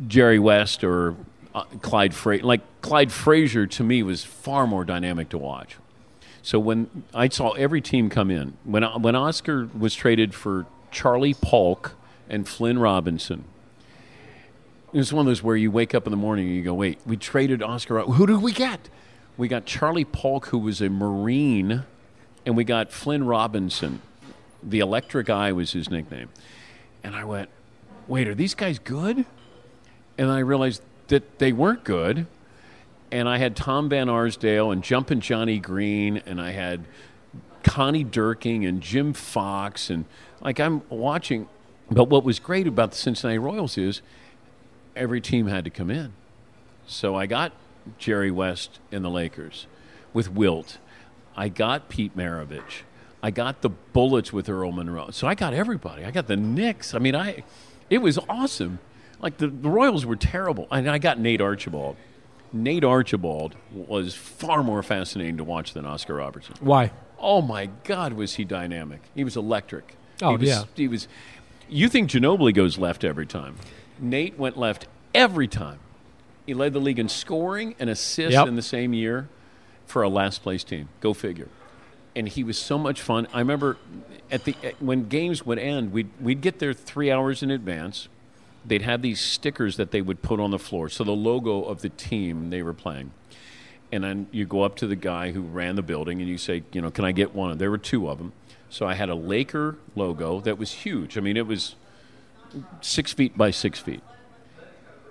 [0.08, 1.16] Jerry West or
[1.54, 5.78] uh, Clyde Frazier, like Clyde Frazier to me was far more dynamic to watch.
[6.42, 11.36] So when I saw every team come in, when when Oscar was traded for Charlie
[11.36, 11.94] Paulk
[12.30, 13.44] and Flynn Robinson,
[14.92, 16.74] it was one of those where you wake up in the morning and you go,
[16.74, 18.00] "Wait, we traded Oscar.
[18.02, 18.90] Who did we get?
[19.38, 21.84] We got Charlie Paulk, who was a Marine,
[22.46, 24.02] and we got Flynn Robinson.
[24.64, 26.30] The Electric Eye was his nickname."
[27.04, 27.50] And I went,
[28.08, 29.26] "Wait, are these guys good?"
[30.18, 32.28] And I realized that they weren't good.
[33.12, 36.86] And I had Tom Van Arsdale and Jumpin' Johnny Green, and I had
[37.64, 40.06] Connie Dierking and Jim Fox, and
[40.40, 41.48] like I'm watching.
[41.90, 44.02] But what was great about the Cincinnati Royals is
[44.96, 46.14] every team had to come in.
[46.88, 47.52] So I got
[47.98, 49.68] Jerry West in the Lakers
[50.14, 50.78] with Wilt.
[51.36, 52.84] I got Pete Maravich.
[53.24, 55.10] I got the Bullets with Earl Monroe.
[55.12, 56.04] So I got everybody.
[56.06, 56.94] I got the Knicks.
[56.94, 57.44] I mean, I
[57.90, 58.80] it was awesome.
[59.20, 60.68] Like the, the Royals were terrible.
[60.72, 61.98] And I got Nate Archibald.
[62.54, 66.56] Nate Archibald was far more fascinating to watch than Oscar Robertson.
[66.60, 66.92] Why?
[67.20, 69.02] Oh my God, was he dynamic?
[69.16, 69.96] He was electric.
[70.22, 70.64] Oh, he was, yeah.
[70.76, 71.08] He was.
[71.70, 73.56] You think Ginobili goes left every time?
[74.00, 75.80] Nate went left every time.
[76.48, 78.48] He led the league in scoring and assists Yep.
[78.48, 79.30] in the same year
[79.86, 80.90] for a last place team.
[81.00, 81.48] Go figure.
[82.16, 83.28] And he was so much fun.
[83.34, 83.78] I remember
[84.30, 88.10] at the when games would end, we'd we'd get there three hours in advance.
[88.66, 91.82] They'd have these stickers that they would put on the floor, so the logo of
[91.82, 93.12] the team they were playing
[93.92, 96.64] and then you go up to the guy who ran the building and you say,
[96.72, 97.58] you know, can I get one?
[97.58, 98.32] There were two of them.
[98.70, 101.18] So I had a Laker logo that was huge.
[101.18, 101.76] I mean, it was
[102.80, 104.02] six feet by six feet.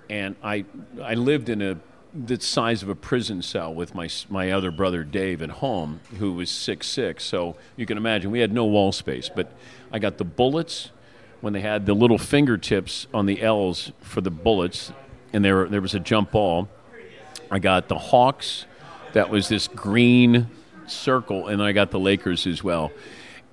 [0.09, 0.65] And I,
[1.01, 1.77] I lived in a
[2.13, 6.33] the size of a prison cell with my my other brother Dave at home, who
[6.33, 7.23] was six six.
[7.23, 9.29] So you can imagine we had no wall space.
[9.33, 9.51] But
[9.91, 10.91] I got the bullets
[11.41, 14.91] when they had the little fingertips on the L's for the bullets,
[15.33, 16.69] and there there was a jump ball.
[17.49, 18.65] I got the Hawks.
[19.13, 20.47] That was this green
[20.87, 22.91] circle, and I got the Lakers as well.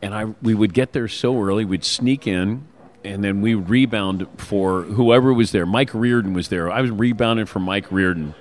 [0.02, 2.66] And I we would get there so early, we'd sneak in,
[3.04, 5.66] and then we rebound for whoever was there.
[5.66, 6.70] Mike Riordan was there.
[6.70, 8.34] I was rebounding for Mike Riordan.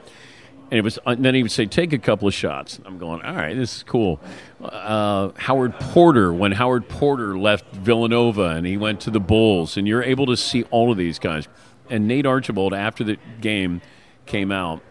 [0.69, 3.21] And it was, and then he would say, "Take a couple of shots." I'm going,
[3.21, 4.19] "All right, this is cool."
[4.61, 9.87] Uh, Howard Porter, when Howard Porter left Villanova and he went to the Bulls, and
[9.87, 11.47] you're able to see all of these guys.
[11.89, 13.81] And Nate Archibald, after the game,
[14.25, 14.81] came out,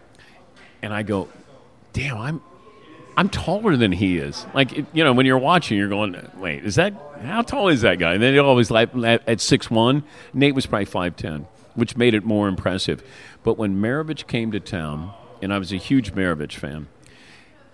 [0.81, 1.27] and I go,
[1.93, 2.41] "Damn, I'm
[3.15, 6.65] I'm taller than he is." Like it, you know, when you're watching, you're going, "Wait,
[6.65, 10.03] is that how tall is that guy?" And then he always like at six one.
[10.33, 13.03] Nate was probably five ten, which made it more impressive.
[13.43, 15.11] But when Maravich came to town,
[15.41, 16.87] and I was a huge Maravich fan,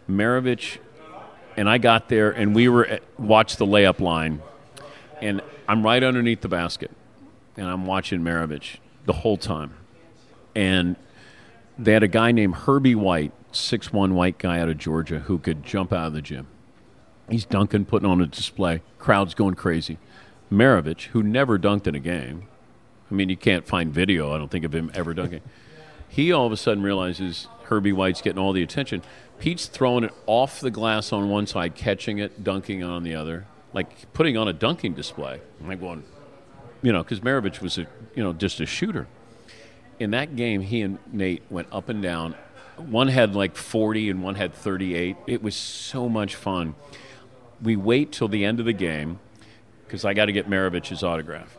[0.09, 0.79] Maravich
[1.57, 4.41] and I got there, and we were at, watched the layup line,
[5.21, 6.91] and I'm right underneath the basket,
[7.55, 9.75] and I'm watching Maravich the whole time,
[10.55, 10.95] and
[11.77, 15.37] they had a guy named Herbie White, six one white guy out of Georgia, who
[15.37, 16.47] could jump out of the gym.
[17.29, 18.81] He's dunking, putting on a display.
[18.99, 19.97] Crowd's going crazy.
[20.51, 22.47] Maravich, who never dunked in a game,
[23.09, 25.41] I mean, you can't find video, I don't think, of him ever dunking.
[26.13, 29.01] He all of a sudden realizes Herbie White's getting all the attention.
[29.39, 33.47] Pete's throwing it off the glass on one side, catching it, dunking on the other,
[33.73, 35.41] like putting on a dunking display.
[35.59, 36.03] I'm going,
[36.83, 39.07] you know, because Maravich was a, you know, just a shooter.
[39.99, 42.35] In that game, he and Nate went up and down.
[42.77, 45.17] One had like 40 and one had 38.
[45.25, 46.75] It was so much fun.
[47.59, 49.19] We wait till the end of the game
[49.87, 51.57] because I got to get Maravich's autograph.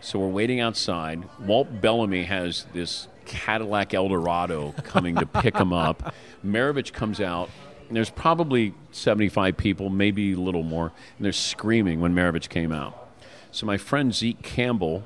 [0.00, 1.24] So we're waiting outside.
[1.40, 6.14] Walt Bellamy has this Cadillac Eldorado coming to pick him up.
[6.44, 7.50] Maravich comes out.
[7.88, 12.72] And there's probably 75 people, maybe a little more, and they're screaming when Maravich came
[12.72, 13.10] out.
[13.52, 15.04] So my friend Zeke Campbell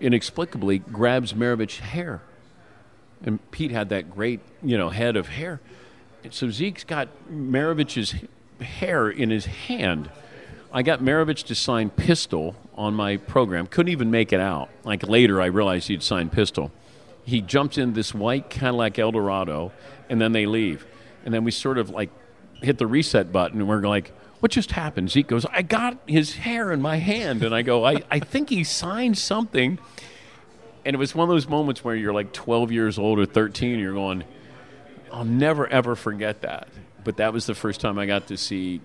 [0.00, 2.22] inexplicably grabs Maravich's hair.
[3.22, 5.60] And Pete had that great, you know, head of hair.
[6.24, 8.14] And so Zeke's got Maravich's
[8.60, 10.10] hair in his hand.
[10.72, 13.66] I got Maravich to sign Pistol on my program.
[13.66, 14.70] Couldn't even make it out.
[14.84, 16.72] Like later, I realized he'd signed Pistol.
[17.26, 19.70] He jumps in this white Cadillac Eldorado,
[20.08, 20.86] and then they leave.
[21.26, 22.08] And then we sort of like
[22.62, 25.10] hit the reset button, and we're like, what just happened?
[25.10, 27.42] Zeke goes, I got his hair in my hand.
[27.42, 29.78] And I go, I, I think he signed something.
[30.86, 33.72] And it was one of those moments where you're like 12 years old or 13,
[33.72, 34.24] and you're going,
[35.12, 36.68] I'll never ever forget that.
[37.04, 38.80] But that was the first time I got to see,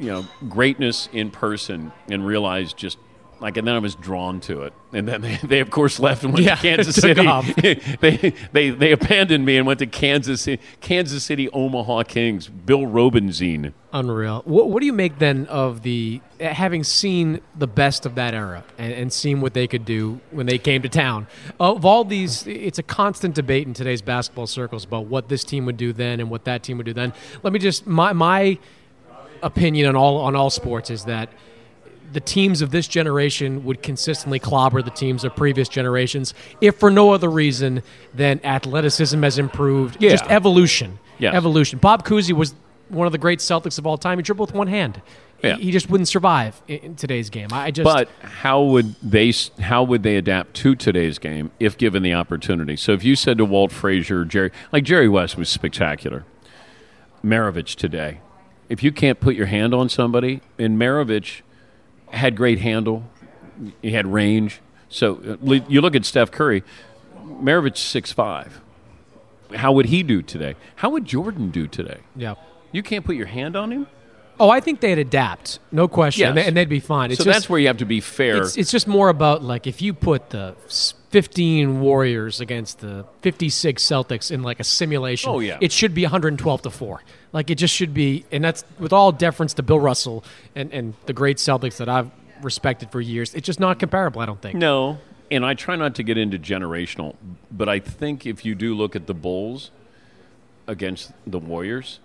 [0.00, 2.98] you know, greatness in person and realize just
[3.40, 4.72] like, and then I was drawn to it.
[4.92, 7.22] And then they, they of course left and went Yeah, to Kansas City.
[8.00, 12.48] they, they they abandoned me and went to Kansas City, Kansas City Omaha Kings.
[12.48, 13.72] Bill Robinzine.
[13.92, 14.42] Unreal.
[14.44, 18.64] What, what do you make then of the having seen the best of that era
[18.78, 21.26] and, and seen what they could do when they came to town?
[21.60, 25.66] Of all these, it's a constant debate in today's basketball circles about what this team
[25.66, 27.12] would do then and what that team would do then.
[27.42, 28.58] Let me just my my
[29.42, 31.28] opinion on all on all sports is that
[32.12, 36.90] the teams of this generation would consistently clobber the teams of previous generations, if for
[36.90, 37.82] no other reason
[38.14, 40.10] than athleticism has improved, Yeah.
[40.10, 40.98] just evolution.
[41.18, 41.34] Yes.
[41.34, 41.78] Evolution.
[41.78, 42.54] Bob Cousy was
[42.88, 44.18] one of the great Celtics of all time.
[44.18, 45.00] He dribbled with one hand.
[45.42, 45.56] He- Yeah.
[45.56, 47.48] He, just wouldn't survive in, in today's game.
[47.52, 47.84] I just.
[47.84, 52.74] But how would they how would they adapt to today's game if given the opportunity?
[52.76, 56.24] So if you said to Walt Frazier, Jerry, like Jerry West was spectacular.
[57.24, 58.20] Maravich today,
[58.68, 61.42] if you can't put your hand on somebody, and Maravich
[62.10, 63.04] had great handle,
[63.82, 64.60] he had range.
[64.88, 66.62] So uh, you look at Steph Curry,
[67.24, 68.60] Maravich six five.
[69.54, 70.56] How would he do today?
[70.76, 72.00] How would Jordan do today?
[72.14, 72.34] yeah.
[72.72, 73.86] You can't put your hand on him.
[74.38, 76.46] Oh, I think they'd adapt, no question, and, Yes.
[76.48, 77.10] and they'd be fine.
[77.10, 78.42] It's so just, that's where you have to be fair.
[78.42, 80.54] It's, it's just more about like if you put the
[81.10, 85.56] 15 Warriors against the 56 Celtics in like a simulation, Oh, yeah.
[85.60, 87.02] it should be 112 to 4.
[87.32, 90.22] Like it just should be, and that's with all deference to Bill Russell
[90.54, 92.10] and, and the great Celtics that I've
[92.42, 93.34] respected for years.
[93.34, 94.56] It's just not comparable, I don't think.
[94.58, 94.98] No,
[95.30, 97.16] and I try not to get into generational,
[97.50, 99.70] but I think if you do look at the Bulls
[100.66, 102.00] against the Warriors,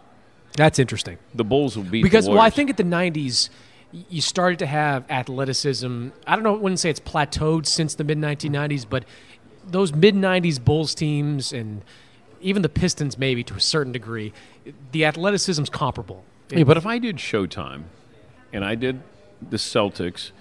[0.55, 1.17] That's interesting.
[1.33, 3.49] the Bulls will beat Because, well, I think at the 90s,
[3.91, 6.09] you started to have athleticism.
[6.27, 9.05] I don't know, I wouldn't say it's plateaued since the mid 1990s, but
[9.65, 11.83] those mid 90s Bulls teams and
[12.41, 14.33] even the Pistons, maybe to a certain degree,
[14.91, 16.23] the athleticism's comparable.
[16.49, 17.83] Yeah, but if I did Showtime,
[18.51, 19.01] and I did
[19.47, 20.31] the Celtics,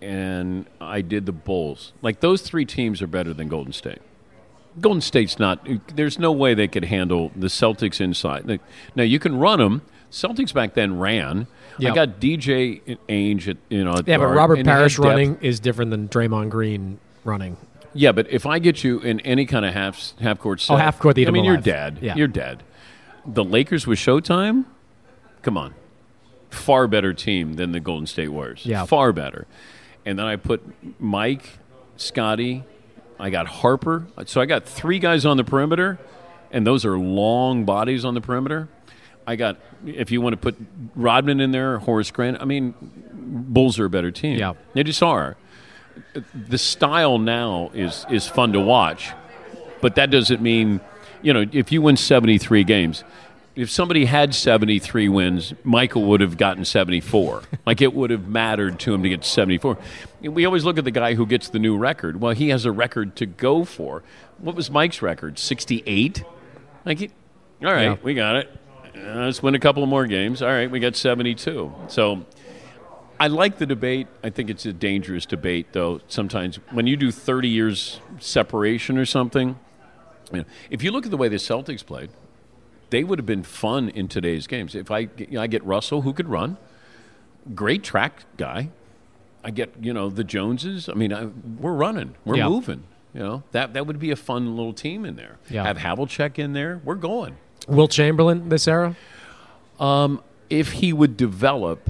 [0.00, 4.00] and I did the Bulls, like those three teams are better than Golden State.
[4.80, 5.66] Golden State's not.
[5.94, 8.60] There's no way they could handle the Celtics inside.
[8.94, 9.82] Now you can run them.
[10.10, 11.46] Celtics back then ran.
[11.78, 11.90] Yeah.
[11.90, 13.94] I got DJ Ainge at you know.
[13.94, 17.56] at Yeah, but uh, Robert and Parish running is different than Draymond Green running.
[17.92, 20.74] Yeah, but if I get you in any kind of half half court oh, set,
[20.74, 21.64] Oh, half court, I mean, you're alive.
[21.64, 21.98] dead.
[22.00, 22.14] Yeah.
[22.14, 22.62] You're dead.
[23.26, 24.66] The Lakers with Showtime,
[25.42, 25.74] come on,
[26.50, 28.64] far better team than the Golden State Warriors.
[28.64, 28.84] Yeah.
[28.84, 29.46] far better.
[30.04, 30.62] And then I put
[31.00, 31.58] Mike,
[31.96, 32.62] Scottie,
[33.18, 34.06] I got Harper.
[34.26, 35.98] So I got three guys on the perimeter,
[36.50, 38.68] and those are long bodies on the perimeter.
[39.26, 40.56] I got if you want to put
[40.94, 42.40] Rodman in there, Horace Grant.
[42.40, 42.74] I mean,
[43.12, 44.38] Bulls are a better team.
[44.38, 44.54] Yeah.
[44.74, 45.36] they just are
[46.34, 49.12] the style now is is fun to watch,
[49.80, 50.80] but that doesn't mean,
[51.22, 53.04] you know, if you win 73 games,
[53.56, 57.42] if somebody had 73 wins, Michael would have gotten 74.
[57.66, 59.78] like it would have mattered to him to get 74.
[60.20, 62.20] We always look at the guy who gets the new record.
[62.20, 64.02] Well, he has a record to go for.
[64.38, 65.38] What was Mike's record?
[65.38, 66.22] 68?
[66.84, 67.10] Like, he,
[67.64, 67.96] all right, Yeah.
[68.02, 68.50] we got it.
[68.94, 70.42] Uh, let's win a couple of more games.
[70.42, 71.72] All right, we got 72.
[71.88, 72.26] So
[73.18, 74.06] I like the debate.
[74.22, 76.00] I think it's a dangerous debate, though.
[76.08, 79.58] Sometimes when you do 30 years separation or something,
[80.32, 82.10] you know, if you look at the way the Celtics played,
[82.90, 84.74] they would have been fun in today's games.
[84.74, 86.56] If I, you know, I get Russell, who could run,
[87.54, 88.70] great track guy.
[89.44, 90.88] I get you know the Joneses.
[90.88, 91.26] I mean, I,
[91.60, 92.48] we're running, we're Yeah.
[92.48, 92.82] moving.
[93.14, 95.36] You know that that would be a fun little team in there.
[95.48, 95.62] Yeah.
[95.64, 96.80] Have Havlicek in there.
[96.84, 97.36] We're going.
[97.68, 98.94] Wilt Chamberlain this era?
[100.48, 101.88] if he would develop,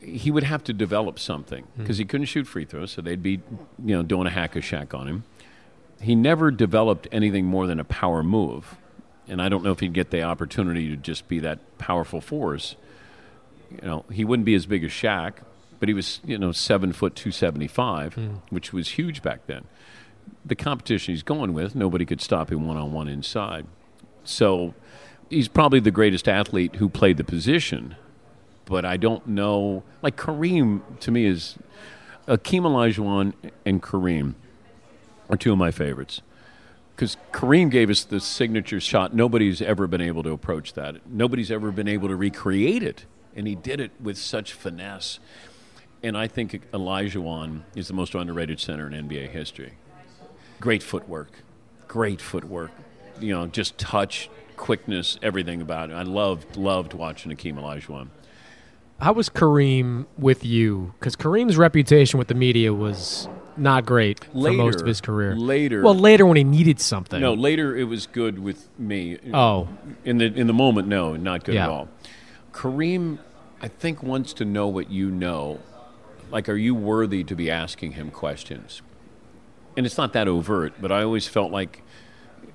[0.00, 1.82] he would have to develop something Hmm.
[1.82, 3.40] because he couldn't shoot free throws, so they'd be,
[3.84, 5.24] you know, doing a hack a Shaq on him.
[6.00, 8.76] He never developed anything more than a power move,
[9.28, 12.76] and I don't know if he'd get the opportunity to just be that powerful force.
[13.70, 15.34] You know, he wouldn't be as big as Shaq,
[15.80, 18.36] but he was, you know, seven foot two seventy five, hmm.
[18.50, 19.64] which was huge back then.
[20.44, 23.66] The competition he's going with, nobody could stop him one on one inside.
[24.24, 24.74] So
[25.30, 27.96] he's probably the greatest athlete who played the position.
[28.64, 29.82] But I don't know.
[30.02, 31.56] Like Kareem, to me, is
[32.26, 33.32] Akeem Olajuwon
[33.64, 34.34] and Kareem
[35.30, 36.20] are two of my favorites.
[36.98, 39.14] Because Kareem gave us the signature shot.
[39.14, 41.08] Nobody's ever been able to approach that.
[41.08, 43.06] Nobody's ever been able to recreate it.
[43.36, 45.20] And he did it with such finesse.
[46.02, 49.74] And I think Olajuwon is the most underrated center in NBA history
[50.58, 51.44] great footwork,
[51.86, 52.72] great footwork.
[53.20, 55.94] You know, just touch, quickness, everything about it.
[55.94, 58.08] I loved loved watching Akeem Olajuwon.
[59.00, 60.94] How was Kareem with you?
[60.98, 65.34] Because Kareem's reputation with the media was not great for most of his career.
[65.34, 65.82] Later.
[65.82, 67.20] well, later when he needed something.
[67.20, 69.18] No, later it was good with me.
[69.32, 69.68] Oh,
[70.04, 71.64] In the in the moment, no, not good Yeah.
[71.64, 71.88] at all.
[72.52, 73.18] Kareem,
[73.60, 75.60] I think, wants to know what you know.
[76.30, 78.82] Like, are you worthy to be asking him questions?
[79.76, 81.82] And it's not that overt, but I always felt like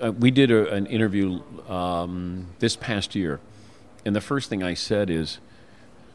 [0.02, 3.40] uh, we did a, an interview um, this past year,
[4.06, 5.40] and the first thing I said is,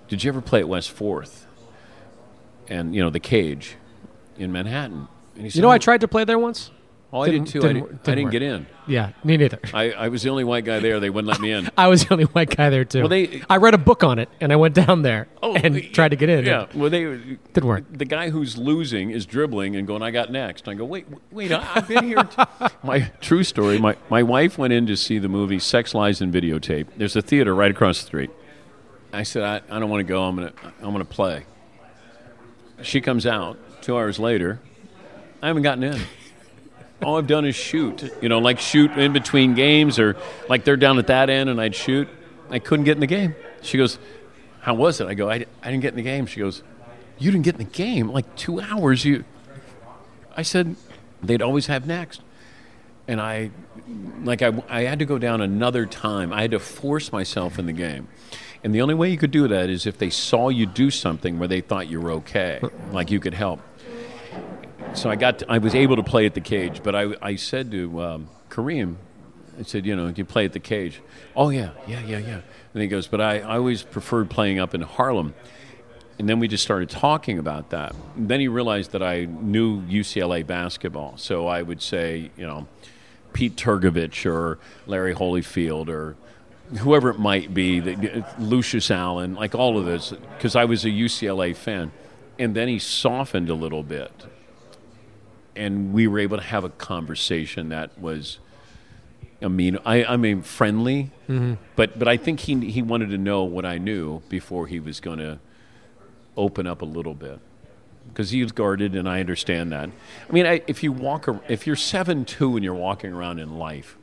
[0.08, 1.46] "Did you ever play at West Fourth?
[2.68, 3.76] And you know the cage
[4.38, 5.08] in Manhattan.
[5.34, 6.70] And he said, you know, "Oh, I tried to play there once.
[7.10, 7.58] Oh, I did Didn't- too.
[7.60, 8.66] I didn't didn't, I didn't didn't get in.
[8.86, 9.58] Yeah, me neither.
[9.72, 11.00] I, I was the only white guy there.
[11.00, 11.70] They wouldn't let me in.
[11.78, 13.00] I was the only white guy there too.
[13.00, 15.72] Well, they- I read a book on it, and I went down there Oh, and
[15.74, 16.44] y- tried to get in.
[16.44, 17.04] Yeah, well, they
[17.54, 17.84] Didn't work.
[17.90, 21.50] The guy who's losing is dribbling and going, "I got next." I go, "Wait, wait,
[21.50, 22.42] I, I've been here." T-.
[22.82, 23.78] my true story.
[23.78, 26.88] My my wife went in to see the movie Sex Lies and Videotape.
[26.98, 28.30] There's a theater right across the street.
[29.12, 30.22] I said, "I, I don't want to go.
[30.24, 31.44] I'm gonna I'm gonna play."
[32.82, 34.60] She comes out two hours later.
[35.42, 36.00] I haven't gotten in.
[37.02, 38.10] All I've done is shoot.
[38.20, 40.16] You know, like shoot in between games, or
[40.48, 42.08] like they're down at that end and I'd shoot.
[42.50, 43.34] I couldn't get in the game.
[43.62, 43.98] She goes,
[44.60, 46.62] "How was it?" I go, "I, I didn't get in the game." She goes,
[47.18, 48.10] "You didn't get in the game?
[48.10, 49.04] Like two hours?
[49.04, 49.24] You?"
[50.36, 50.76] I said,
[51.22, 52.20] "They'd always have next,"
[53.06, 53.50] and I,
[54.22, 56.32] like, I, I had to go down another time.
[56.32, 58.08] I had to force myself in the game.
[58.64, 61.38] And the only way you could do that is if they saw you do something
[61.38, 62.60] where they thought you were okay,
[62.92, 63.60] like you could help
[64.94, 67.36] so I got to, I was able to play at the cage, but I, I
[67.36, 68.96] said to um, Kareem,
[69.58, 71.00] I said, you know, you play at the cage?
[71.36, 72.40] Oh yeah, yeah, yeah, yeah.
[72.74, 75.34] And he goes, but I, I always preferred playing up in Harlem.
[76.18, 77.94] And then we just started talking about that.
[78.16, 82.66] And then he realized that I knew UCLA basketball, so I would say, you know,
[83.32, 86.16] Pete Trgovich or Larry Hollyfield or
[86.76, 90.90] whoever it might be, the- Lucius Allen, like all of this, because I was a
[90.90, 91.92] UCLA fan.
[92.38, 94.12] And then he softened a little bit.
[95.56, 98.38] And we were able to have a conversation that was
[99.42, 101.10] I mean I, I mean friendly.
[101.28, 101.54] Mm-hmm.
[101.74, 105.00] But but I think he he wanted to know what I knew before he was
[105.00, 105.40] going to
[106.36, 107.40] open up a little bit.
[108.08, 109.90] Because he was guarded and I understand that.
[110.28, 113.96] I mean I, if you walk if you're 7-2 and you're walking around in life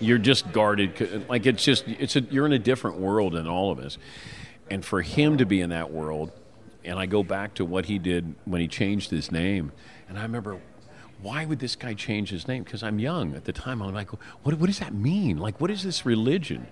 [0.00, 3.70] you're just guarded like it's just it's a, you're in a different world than all
[3.70, 3.98] of us.
[4.70, 6.30] And for him to be in that world
[6.84, 9.72] and I go back to what he did when he changed his name
[10.08, 10.60] and I remember
[11.20, 12.62] why would this guy change his name?
[12.62, 14.10] Because I'm young at the time I'm like
[14.44, 15.38] what what does that mean?
[15.38, 16.66] Like what is this religion?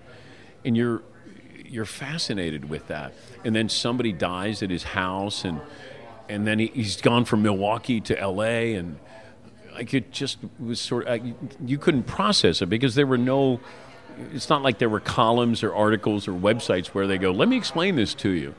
[0.65, 1.03] And you're
[1.65, 3.13] you're fascinated with that.
[3.45, 5.61] And then somebody dies at his house and
[6.29, 8.99] and then he, he's gone from Milwaukee to LA and
[9.77, 11.21] like it just was sort of,
[11.65, 13.61] you, couldn't process it because there were no
[14.33, 17.57] it's not like there were columns or articles or websites where they go let me
[17.57, 18.55] explain this to you.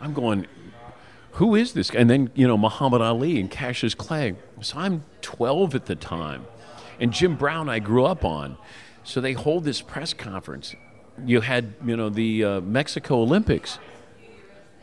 [0.00, 0.46] I'm going
[1.32, 2.00] who is this guy?
[2.00, 4.34] And then you know muhammad ali and cassius clay.
[4.62, 6.46] So i'm 12 at the time.
[6.98, 8.56] And jim brown i grew up on.
[9.04, 10.74] So they hold this press conference.
[11.26, 13.78] You had you know the uh, mexico olympics.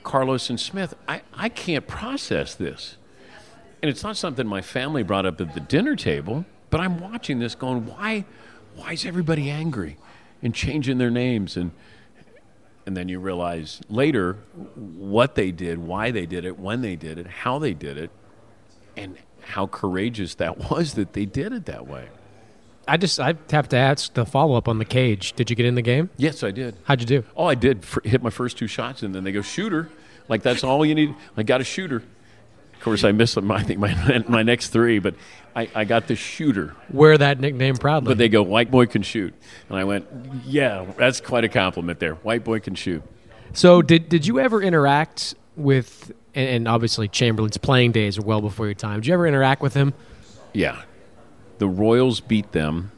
[0.04, 2.98] Carlos and smith I, I can't process this
[3.82, 7.40] and it's not something my family brought up at the dinner table, but I'm watching
[7.40, 8.26] this going, why,
[8.76, 9.98] why is everybody angry
[10.42, 11.56] and changing their names?
[11.56, 11.72] And,
[12.86, 14.34] and then you realize later
[14.76, 18.12] what they did, why they did it, when they did it, how they did it,
[18.98, 22.10] and how courageous that was that they did it that way.
[22.88, 25.34] I just I have to ask the follow up on the cage.
[25.34, 26.10] Did you get in the game?
[26.18, 26.76] Yes, I did.
[26.86, 27.24] How'd you do?
[27.38, 29.90] Oh, I did f- hit my first two shots, and then they go shooter.
[30.28, 31.14] Like that's all you need.
[31.38, 32.02] I got a shooter.
[32.80, 35.16] Of course, I missed my I think my my next three, but
[35.54, 36.78] I, I got the shooter.
[36.90, 38.12] Wear that nickname proudly.
[38.12, 39.34] But they go, white boy can shoot.
[39.68, 40.08] And I went,
[40.46, 42.16] yeah, that's quite a compliment there.
[42.16, 43.04] White boy can shoot.
[43.52, 48.66] so did did you ever interact with and, obviously Chamberlain's playing days are well before
[48.68, 49.02] your time.
[49.02, 49.94] Did you ever interact with him?
[50.54, 50.84] Yeah.
[51.58, 52.92] The Royals beat them.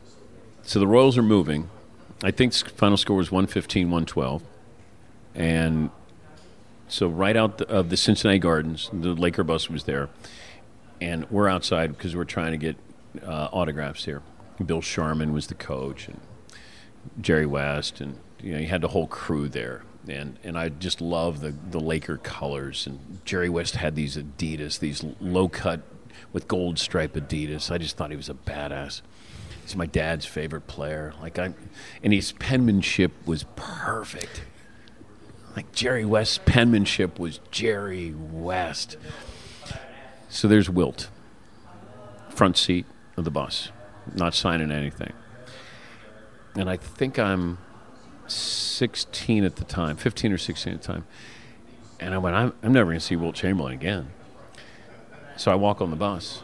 [0.62, 1.72] So the Royals are moving.
[2.24, 4.44] I think final score was 115, 112.
[5.34, 5.90] And
[6.92, 10.10] so right out of the Cincinnati Gardens, the Laker bus was there.
[11.00, 12.76] And we're outside because we're trying to get
[13.26, 14.22] uh, autographs here.
[14.64, 16.20] Bill Sharman was the coach, and
[17.20, 19.84] Jerry West, and you know, you had the whole crew there.
[20.08, 22.86] And and I just love the the Laker colors.
[22.86, 25.82] And Jerry West had these Adidas, these low cut
[26.34, 27.72] with gold stripe Adidas.
[27.72, 29.02] I just thought he was a badass.
[29.64, 31.14] He's my dad's favorite player.
[31.22, 31.54] Like I,
[32.04, 34.44] and his penmanship was perfect.
[35.56, 38.98] Like Jerry West's penmanship was Jerry West.
[40.30, 41.10] So there's Wilt,
[42.30, 42.86] front seat
[43.18, 43.70] of the bus,
[44.16, 45.12] not signing anything.
[46.56, 47.58] And I think I'm
[48.28, 51.06] 16 at the time, 15 or 16 at the time.
[52.00, 54.10] And I went, I'm, I'm never going to see Wilt Chamberlain again.
[55.36, 56.44] So I walk on the bus.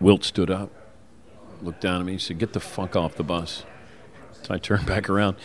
[0.00, 0.70] Wilt stood up,
[1.62, 3.64] looked down at me, said, Get the fuck off the bus.
[4.42, 5.36] So I turned back around,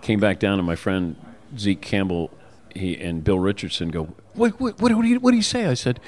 [0.00, 1.16] came back down, and my friend
[1.58, 2.30] Zeke Campbell
[2.74, 5.66] he, and Bill Richardson go, What, what, what, what, do you, what do you say?
[5.66, 6.00] I said,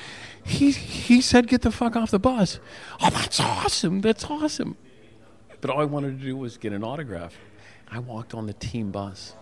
[0.42, 2.58] he, he said, Get the fuck off the bus.
[3.00, 4.00] Oh, that's awesome.
[4.00, 4.76] That's awesome.
[5.60, 7.38] But all I wanted to do was get an autograph.
[7.90, 9.34] I walked on the team bus.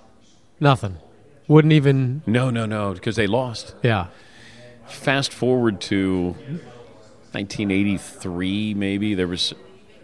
[0.61, 0.99] Nothing.
[1.49, 2.23] Wouldn't even.
[2.27, 3.75] No, no, no, because they lost.
[3.83, 4.09] Yeah.
[4.87, 6.37] Fast forward to
[7.33, 9.55] 1983, maybe there was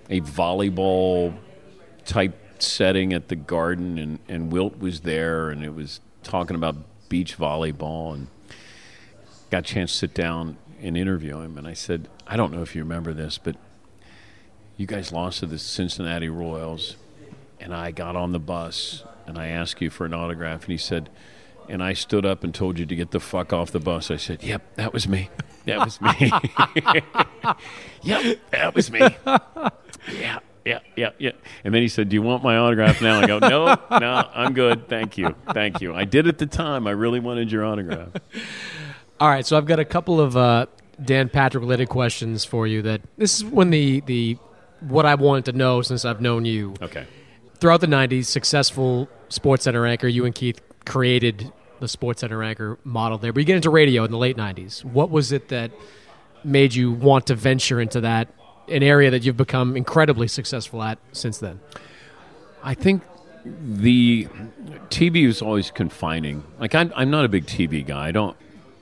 [0.08, 1.36] a volleyball
[2.04, 6.76] type setting at the Garden, and, and Wilt was there, and it was talking about
[7.08, 8.28] beach volleyball, and
[9.50, 11.58] got a chance to sit down and interview him.
[11.58, 13.56] And I said, I don't know if you remember this, but
[14.76, 16.96] you guys lost to the Cincinnati Royals,
[17.60, 20.78] and I got on the bus and I asked you for an autograph, and he
[20.78, 21.10] said,
[21.68, 24.10] and I stood up and told you to get the fuck off the bus.
[24.10, 25.28] I said, "Yep, that was me.
[25.66, 26.10] That was me.
[28.02, 29.00] yep, that was me.
[30.18, 30.38] Yeah,
[30.68, 31.32] yeah, yeah, yeah."
[31.64, 34.54] And then he said, "Do you want my autograph now?" I go, "No, no, I'm
[34.54, 34.88] good.
[34.88, 35.94] Thank you, thank you.
[35.94, 36.86] I did at the time.
[36.86, 38.10] I really wanted your autograph."
[39.20, 40.66] All right, so I've got a couple of uh,
[41.02, 42.82] Dan Patrick related questions for you.
[42.82, 44.38] That this is when the the
[44.80, 46.74] what I wanted to know since I've known you.
[46.80, 47.06] Okay.
[47.58, 50.06] Throughout the '90s, successful Sports Center anchor.
[50.06, 53.32] You and Keith created the Sports Center anchor model there.
[53.32, 54.84] But you get into radio in the late '90s.
[54.84, 55.72] What was it that
[56.44, 58.28] made you want to venture into that
[58.70, 61.60] an area that you've become incredibly successful at since then?
[62.62, 63.02] I think
[63.44, 64.28] the
[64.88, 66.44] TV is always confining.
[66.58, 68.08] Like I'm, I'm not a big TV guy.
[68.08, 68.36] I don't.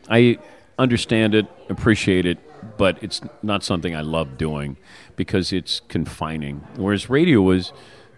[0.09, 0.39] I
[0.78, 2.39] understand it, appreciate it,
[2.76, 4.76] but it's not something I love doing
[5.16, 6.59] because it's confining.
[6.76, 7.72] Whereas radio is,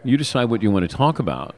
[0.05, 1.55] you decide what you want to talk about,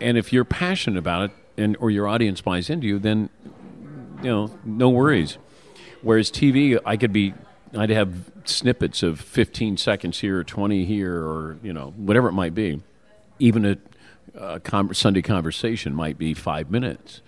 [0.00, 3.30] and if you're passionate about it, and or your audience buys into you, then
[4.22, 5.38] you know no worries.
[6.02, 7.32] Whereas TV, I could be,
[7.76, 12.32] I'd have snippets of 15 seconds here, or 20 here, or you know whatever it
[12.32, 12.80] might be.
[13.38, 13.76] Even a,
[14.34, 17.20] a con- Sunday conversation might be five minutes.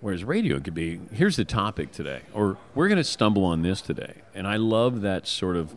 [0.00, 3.80] Whereas radio could be, here's the topic today, or we're going to stumble on this
[3.80, 4.14] today.
[4.34, 5.74] And I love that sort of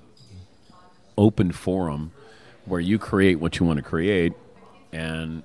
[1.17, 2.11] open forum
[2.65, 4.33] where you create what you want to create.
[4.91, 5.43] And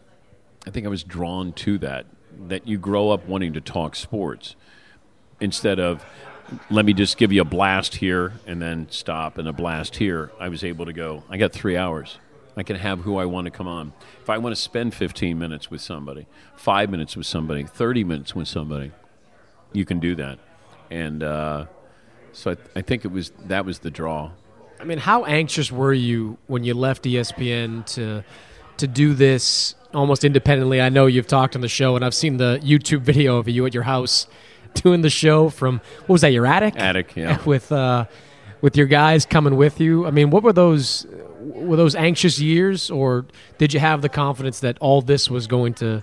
[0.67, 2.07] I think I was drawn to that,
[2.49, 4.57] that you grow up wanting to talk sports
[5.41, 6.05] instead of,
[6.71, 10.31] let me just give you a blast here and then stop and a blast here.
[10.39, 12.19] I was able to go, I got three hours.
[12.57, 13.93] I can have who I want to come on.
[14.23, 16.27] If I want to spend 15 minutes with somebody,
[16.57, 18.93] five minutes with somebody, 30 minutes with somebody,
[19.73, 20.39] you can do that.
[20.91, 21.67] And uh,
[22.33, 24.31] so I, I think it was that was the draw.
[24.81, 28.25] I mean, how anxious were you when you left ESPN to
[28.77, 30.81] to do this almost independently?
[30.81, 33.67] I know you've talked on the show, and I've seen the YouTube video of you
[33.67, 34.29] at your house
[34.75, 36.75] doing the show from what was that your attic?
[36.77, 37.43] Attic, yeah.
[37.47, 38.07] with uh,
[38.61, 40.07] with your guys coming with you.
[40.07, 41.07] I mean, what were those
[41.41, 43.27] were those anxious years, or
[43.59, 46.03] did you have the confidence that all this was going to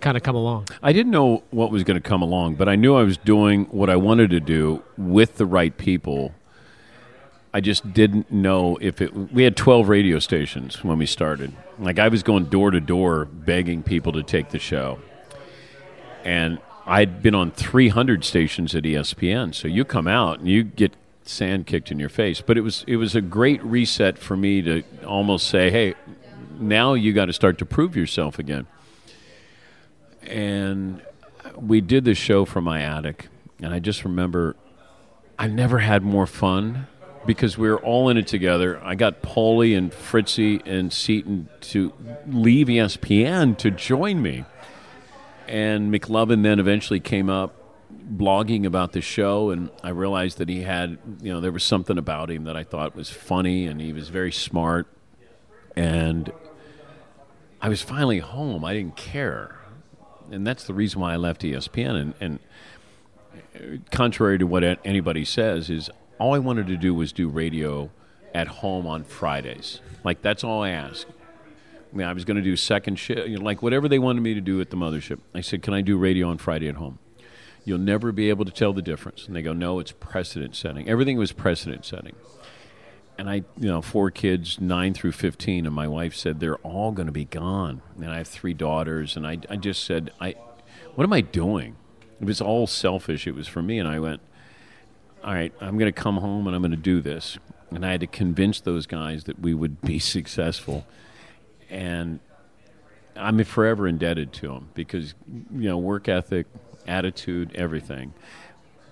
[0.00, 0.68] kind of come along?
[0.82, 3.64] I didn't know what was going to come along, but I knew I was doing
[3.66, 6.34] what I wanted to do with the right people.
[7.54, 9.14] I just didn't know if it.
[9.32, 11.52] We had 12 radio stations when we started.
[11.78, 14.98] Like, I was going door to door begging people to take the show.
[16.24, 19.54] And I'd been on 300 stations at ESPN.
[19.54, 20.92] So you come out and you get
[21.24, 22.40] sand kicked in your face.
[22.40, 25.94] But it was, it was a great reset for me to almost say, hey,
[26.58, 28.66] now you got to start to prove yourself again
[30.26, 31.02] and
[31.56, 33.28] we did the show from my attic
[33.60, 34.56] and i just remember
[35.38, 36.86] i never had more fun
[37.26, 41.92] because we were all in it together i got paulie and fritzy and Seton to
[42.26, 44.44] leave espn to join me
[45.48, 47.54] and mclovin then eventually came up
[48.16, 51.98] blogging about the show and i realized that he had you know there was something
[51.98, 54.86] about him that i thought was funny and he was very smart
[55.76, 56.32] and
[57.60, 59.62] i was finally home i didn't care
[60.32, 62.14] and that's the reason why I left ESPN.
[62.20, 62.38] And,
[63.60, 67.90] and contrary to what anybody says, is all I wanted to do was do radio
[68.34, 69.80] at home on Fridays.
[70.02, 71.06] Like that's all I asked.
[71.92, 74.22] I mean, I was going to do second shift, you know, like whatever they wanted
[74.22, 75.20] me to do at the mothership.
[75.34, 76.98] I said, "Can I do radio on Friday at home?"
[77.64, 79.26] You'll never be able to tell the difference.
[79.26, 80.88] And they go, "No, it's precedent setting.
[80.88, 82.14] Everything was precedent setting."
[83.18, 86.92] and I, you know, four kids, nine through 15, and my wife said they're all
[86.92, 87.82] going to be gone.
[87.96, 90.34] And I have three daughters, and I, I just said, I,
[90.94, 91.76] what am I doing?
[92.20, 93.26] It was all selfish.
[93.26, 94.22] It was for me, and I went,
[95.22, 97.38] all right, I'm going to come home and I'm going to do this.
[97.70, 100.84] And I had to convince those guys that we would be successful.
[101.72, 102.20] And
[103.16, 106.46] I'm forever indebted to them because, you know, work ethic,
[106.86, 108.12] attitude, everything.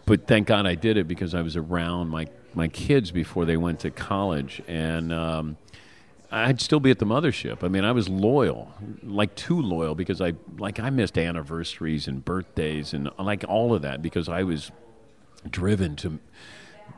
[0.07, 3.57] But thank God I did it because I was around my my kids before they
[3.57, 5.57] went to college, and um,
[6.33, 7.62] I'd still be at the mothership.
[7.62, 8.72] I mean, I was loyal,
[9.05, 13.83] like too loyal, because I like I missed anniversaries and birthdays and like all of
[13.83, 14.72] that because I was
[15.49, 16.18] driven to,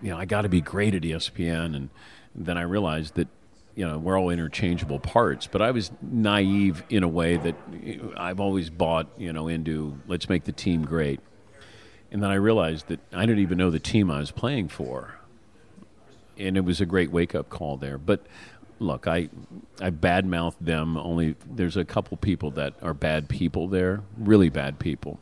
[0.00, 1.90] you know, I got to be great at ESPN, and
[2.34, 3.28] then I realized that
[3.74, 7.54] you know we're all interchangeable parts but i was naive in a way that
[7.84, 11.20] eh, i've always bought you know into let's make the team great.
[12.10, 15.16] And then i realized that i didn't even know the team i was playing for.
[16.38, 17.98] And it was a great wake-up call there.
[17.98, 18.26] But
[18.78, 19.28] look i
[19.80, 20.96] i badmouthed them.
[20.96, 25.20] Only there's a couple people that are bad people there really bad people.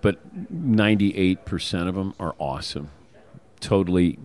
[0.00, 2.90] But 98% of them are awesome.
[3.58, 4.16] Totally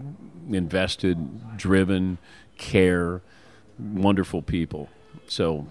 [0.52, 2.20] invested driven
[2.58, 3.24] care
[3.80, 4.90] wonderful people.
[5.28, 5.68] So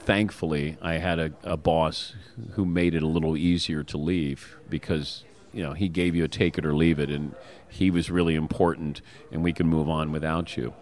[0.00, 2.14] thankfully, I had a, a boss
[2.52, 6.28] who made it a little easier to leave because you know he gave you a
[6.28, 7.34] take it or leave it, and
[7.68, 10.74] he was really important, and we can move on without you.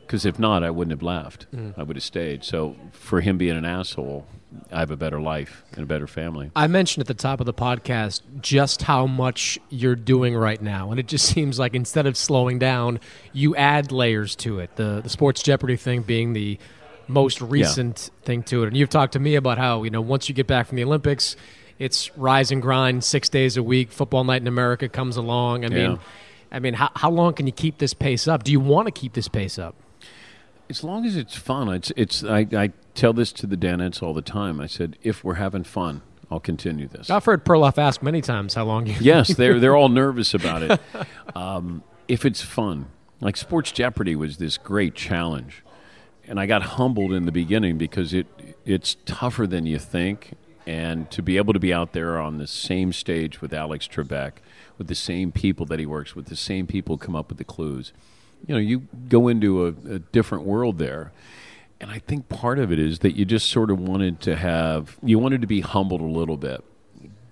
[0.00, 1.46] Because if not, I wouldn't have left.
[1.52, 1.78] Mm.
[1.78, 2.44] I would have stayed.
[2.44, 4.26] So for him being an asshole,
[4.72, 6.50] I have a better life and a better family.
[6.54, 10.90] I mentioned at the top of the podcast just how much you're doing right now,
[10.90, 13.00] and it just seems like instead of slowing down,
[13.32, 14.76] you add layers to it.
[14.76, 16.58] The the sports Jeopardy thing being the
[17.06, 18.26] most recent yeah.
[18.26, 20.46] thing to it, and you've talked to me about how you know once you get
[20.46, 21.36] back from the Olympics,
[21.78, 23.92] it's rise and grind six days a week.
[23.92, 25.64] Football night in America comes along.
[25.64, 25.88] I yeah.
[25.88, 25.98] mean,
[26.52, 28.44] I mean, how how long can you keep this pace up?
[28.44, 29.74] Do you want to keep this pace up?
[30.70, 32.24] As long as it's fun, it's it's.
[32.24, 34.60] I, I tell this to the Danettes all the time.
[34.60, 37.10] I said, if we're having fun, I'll continue this.
[37.10, 38.94] I've heard Perloff ask many times how long you.
[39.00, 40.80] yes, they're they're all nervous about it.
[41.34, 42.86] Um, if it's fun,
[43.20, 45.62] like Sports Jeopardy was this great challenge,
[46.26, 48.26] and I got humbled in the beginning because it
[48.64, 50.34] it's tougher than you think,
[50.66, 54.32] and to be able to be out there on the same stage with Alex Trebek,
[54.78, 57.44] with the same people that he works with, the same people come up with the
[57.44, 57.92] clues
[58.46, 61.12] you know, you go into a, a different world there.
[61.80, 64.96] And I think part of it is that you just sort of wanted to have,
[65.02, 66.64] you wanted to be humbled a little bit,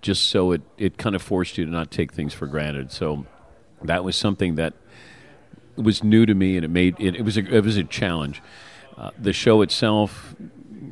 [0.01, 2.91] just so it, it kind of forced you to not take things for granted.
[2.91, 3.27] So
[3.83, 4.75] that was something that
[5.77, 8.43] was new to me, and it made it, it was a, it was a challenge.
[8.97, 10.35] Uh, the show itself,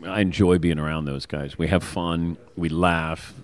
[0.04, 1.58] I enjoy being around those guys.
[1.58, 3.34] We have fun, we laugh.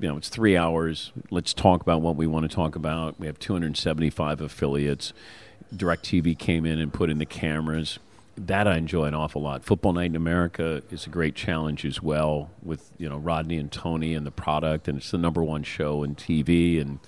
[0.00, 1.12] You know, it's three hours.
[1.30, 3.20] Let's talk about what we want to talk about.
[3.20, 5.12] We have 275 affiliates.
[5.74, 7.98] DirecTV came in and put in the cameras.
[8.36, 9.64] That I enjoy an awful lot.
[9.64, 13.70] Football Night in America is a great challenge as well with you know Rodney and
[13.70, 17.00] Tony and the product, and it's the number one show in TV, and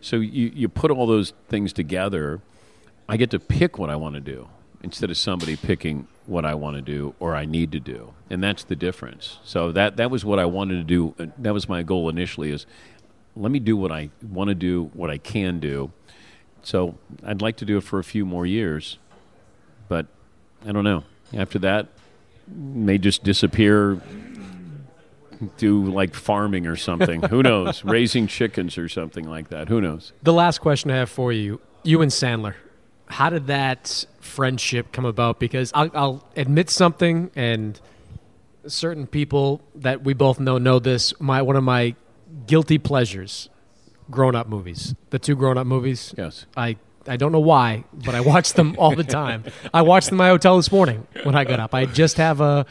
[0.00, 2.40] so you you put all those things together.
[3.08, 4.48] I get to pick what I want to do
[4.82, 8.42] instead of somebody picking what I want to do or I need to do, and
[8.42, 9.38] that's the difference.
[9.44, 11.32] So that that was what I wanted to do.
[11.38, 12.50] That was my goal initially.
[12.50, 12.66] Is
[13.36, 15.92] let me do what I want to do, what I can do,
[16.62, 18.98] so I'd like to do it for a few more years,
[19.88, 20.06] but
[20.66, 21.04] I don't know.
[21.32, 21.88] After that,
[22.46, 24.00] may just disappear,
[25.56, 27.22] do like farming or something.
[27.22, 27.84] Who knows?
[27.84, 29.68] Raising chickens or something like that.
[29.68, 30.12] Who knows?
[30.22, 32.54] The last question I have for you you and Sandler,
[33.06, 35.40] how did that friendship come about?
[35.40, 37.80] Because I'll, I'll admit something, and
[38.66, 41.18] certain people that we both know know this.
[41.20, 41.94] My One of my
[42.46, 43.48] guilty pleasures
[44.10, 44.94] grown up movies.
[45.10, 46.14] The two grown up movies.
[46.16, 46.46] Yes.
[46.56, 49.44] I I don't know why, but I watch them all the time.
[49.74, 51.74] I watched them in my hotel this morning when I got up.
[51.74, 52.66] I just have a.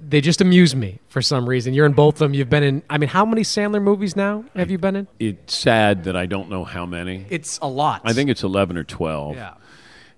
[0.00, 1.72] They just amuse me for some reason.
[1.74, 2.34] You're in both of them.
[2.34, 2.82] You've been in.
[2.90, 5.08] I mean, how many Sandler movies now have you been in?
[5.18, 7.26] It's sad that I don't know how many.
[7.30, 8.02] It's a lot.
[8.04, 9.36] I think it's eleven or twelve.
[9.36, 9.54] Yeah.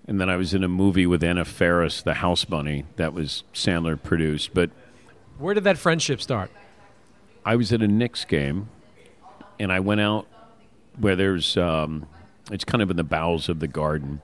[0.07, 3.43] And then I was in a movie with Anna Faris, The House Bunny, that was
[3.53, 4.55] Sandler produced.
[4.55, 4.71] But
[5.37, 6.49] where did that friendship start?
[7.45, 8.69] I was at a Knicks game
[9.59, 10.27] and I went out
[10.97, 12.07] where there's um,
[12.51, 14.21] it's kind of in the bowels of the garden,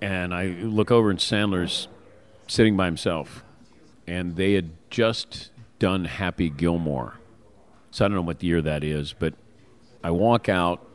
[0.00, 1.88] and I look over and Sandler's
[2.46, 3.44] sitting by himself,
[4.06, 7.14] and they had just done Happy Gilmore,
[7.90, 9.34] so I don't know what year that is, but
[10.02, 10.86] I walk out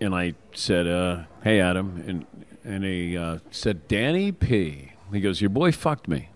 [0.00, 2.26] and I said, uh, "Hey, Adam," and
[2.64, 6.28] and he uh, said, "Danny P." He goes, "Your boy fucked me."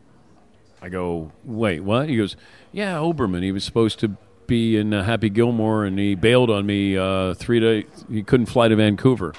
[0.82, 2.36] I go, "Wait, what?" He goes,
[2.72, 3.42] "Yeah, Olbermann.
[3.42, 4.16] He was supposed to
[4.48, 7.84] be in uh, Happy Gilmore, and he bailed on me uh, three days.
[8.10, 9.34] He couldn't fly to Vancouver.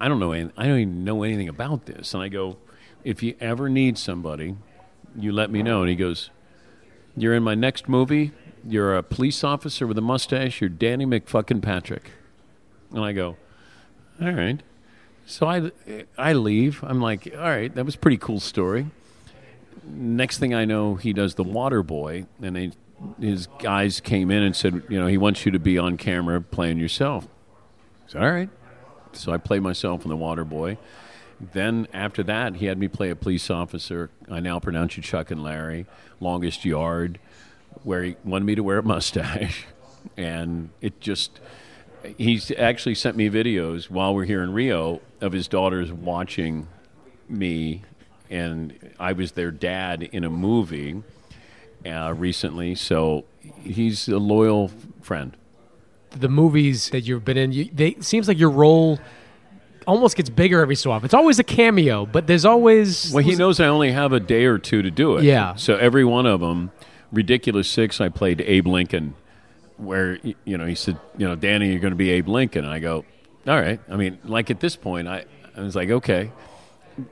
[0.00, 0.32] I don't know.
[0.32, 2.14] Any, I don't even know anything about this.
[2.14, 2.56] And I go,
[3.04, 4.56] if you ever need somebody,
[5.14, 5.82] you let me know.
[5.82, 6.30] And he goes,
[7.16, 8.32] you're in my next movie.
[8.66, 10.60] You're a police officer with a mustache.
[10.60, 12.10] You're Danny McFucking Patrick.
[12.92, 13.36] And I go,
[14.20, 14.62] all right.
[15.26, 15.72] So I,
[16.16, 16.82] I leave.
[16.84, 18.86] I'm like, all right, that was pretty cool story.
[19.84, 22.72] Next thing I know, he does the Water Boy, and they
[23.20, 26.40] his guys came in and said, you know, he wants you to be on camera
[26.40, 27.26] playing yourself.
[28.06, 28.50] I said, all right.
[29.12, 30.78] So I played myself in The Water Boy.
[31.40, 34.10] Then after that, he had me play a police officer.
[34.30, 35.86] I now pronounce you Chuck and Larry,
[36.20, 37.18] Longest Yard,
[37.82, 39.66] where he wanted me to wear a mustache.
[40.16, 41.40] And it just,
[42.16, 46.68] he's actually sent me videos while we're here in Rio of his daughters watching
[47.28, 47.82] me.
[48.30, 51.02] And I was their dad in a movie
[51.86, 52.74] uh, recently.
[52.74, 53.24] So
[53.62, 54.70] he's a loyal
[55.02, 55.36] friend.
[56.10, 58.98] The movies that you've been in, you, they it seems like your role
[59.86, 61.04] almost gets bigger every so often.
[61.04, 64.44] It's always a cameo, but there's always Well, he knows I only have a day
[64.46, 65.24] or two to do it.
[65.24, 65.54] Yeah.
[65.54, 66.72] So every one of them,
[67.12, 69.14] Ridiculous Six, I played Abe Lincoln,
[69.76, 72.64] where you know he said, you know, Danny, you're going to be Abe Lincoln.
[72.64, 73.04] And I go,
[73.46, 73.80] all right.
[73.88, 75.24] I mean, like at this point, I,
[75.56, 76.32] I was like, okay.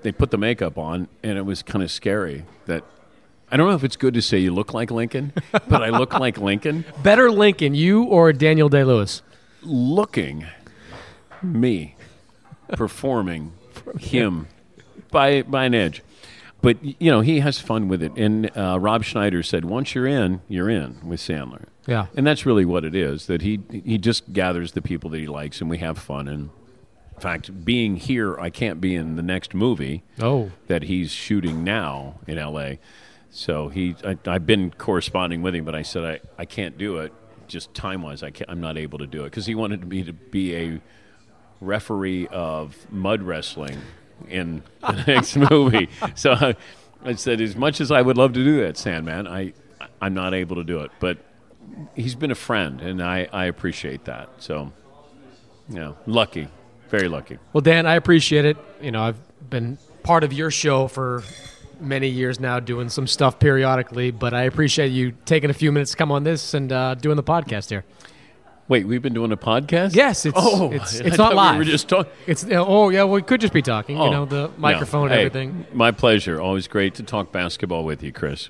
[0.01, 2.85] They put the makeup on, and it was kind of scary that.
[3.55, 6.13] I don't know if it's good to say you look like Lincoln, but I look
[6.13, 6.85] like Lincoln.
[7.05, 9.23] better Lincoln, you or Daniel Day Lewis.
[9.63, 10.45] looking
[11.41, 11.95] me
[12.73, 13.53] performing
[14.01, 14.49] him
[15.13, 16.03] by by an edge.
[16.63, 20.09] But you know he has fun with it, and uh, Rob Schneider said, "Once you're
[20.09, 22.07] in, you're in with Sandler." Yeah.
[22.17, 23.27] and that's really what it is.
[23.29, 26.27] That he he just gathers the people that he likes, and we have fun.
[26.27, 26.51] And
[27.15, 31.63] in fact, being here, I can't be in the next movie Oh, that he's shooting
[31.63, 32.81] now in L.A.
[33.37, 36.99] So he, I, I've been corresponding with him, but I said I, I can't do
[36.99, 37.13] it.
[37.49, 40.05] Just time wise, I can't, I'm not able to do it because he wanted me
[40.05, 40.81] to be a
[41.61, 43.77] referee of mud wrestling
[44.29, 45.89] in the next movie.
[46.15, 46.55] So I,
[47.05, 49.53] I said, as much as I would love to do that, Sandman, I,
[50.01, 50.93] I'm not able to do it.
[51.01, 51.19] But
[51.97, 54.29] he's been a friend, and I, I appreciate that.
[54.39, 54.73] So,
[55.69, 56.47] you know, lucky,
[56.89, 57.39] very lucky.
[57.53, 58.57] Well, Dan, I appreciate it.
[58.81, 61.25] You know, I've been part of your show for
[61.81, 65.93] many years now, doing some stuff periodically, but I appreciate you taking a few minutes
[65.93, 67.85] to come on this and uh, doing the podcast here.
[68.67, 69.95] Wait, we've been doing a podcast?
[69.95, 71.55] Yes, it's oh, it's, it's not live.
[71.55, 72.11] We were just talking.
[72.27, 73.99] It's oh yeah, well, we could just be talking.
[74.01, 75.07] Oh, you know, the microphone no.
[75.07, 75.67] and Hey, everything.
[75.75, 76.41] My pleasure.
[76.41, 78.49] Always great to talk basketball with you, Chris.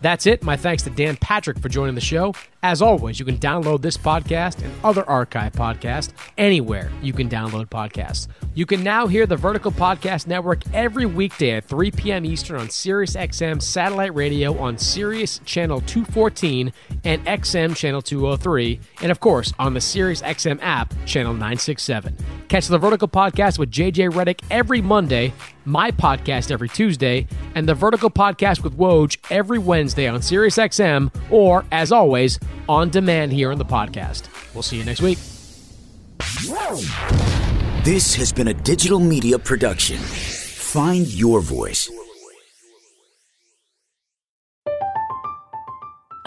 [0.00, 0.42] That's it.
[0.42, 2.34] My thanks to Dan Patrick for joining the show.
[2.62, 7.68] As always, you can download this podcast and other archive podcasts anywhere you can download
[7.68, 8.26] podcasts.
[8.54, 12.24] You can now hear the Vertical Podcast Network every weekday at 3 p.m.
[12.24, 16.72] Eastern on Sirius XM satellite radio on Sirius Channel 214
[17.04, 22.16] and XM Channel 203, and of course on the Sirius XM app, Channel 967.
[22.48, 25.32] Catch the Vertical Podcast with JJ Redick every Monday,
[25.68, 31.14] my podcast every Tuesday, and the Vertical Podcast with Woj every Wednesday on Sirius XM,
[31.30, 32.38] or as always,
[32.68, 34.28] on demand here on the podcast.
[34.54, 35.18] We'll see you next week.
[37.84, 39.98] This has been a digital media production.
[39.98, 41.90] Find your voice.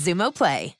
[0.00, 0.79] Xumo Play.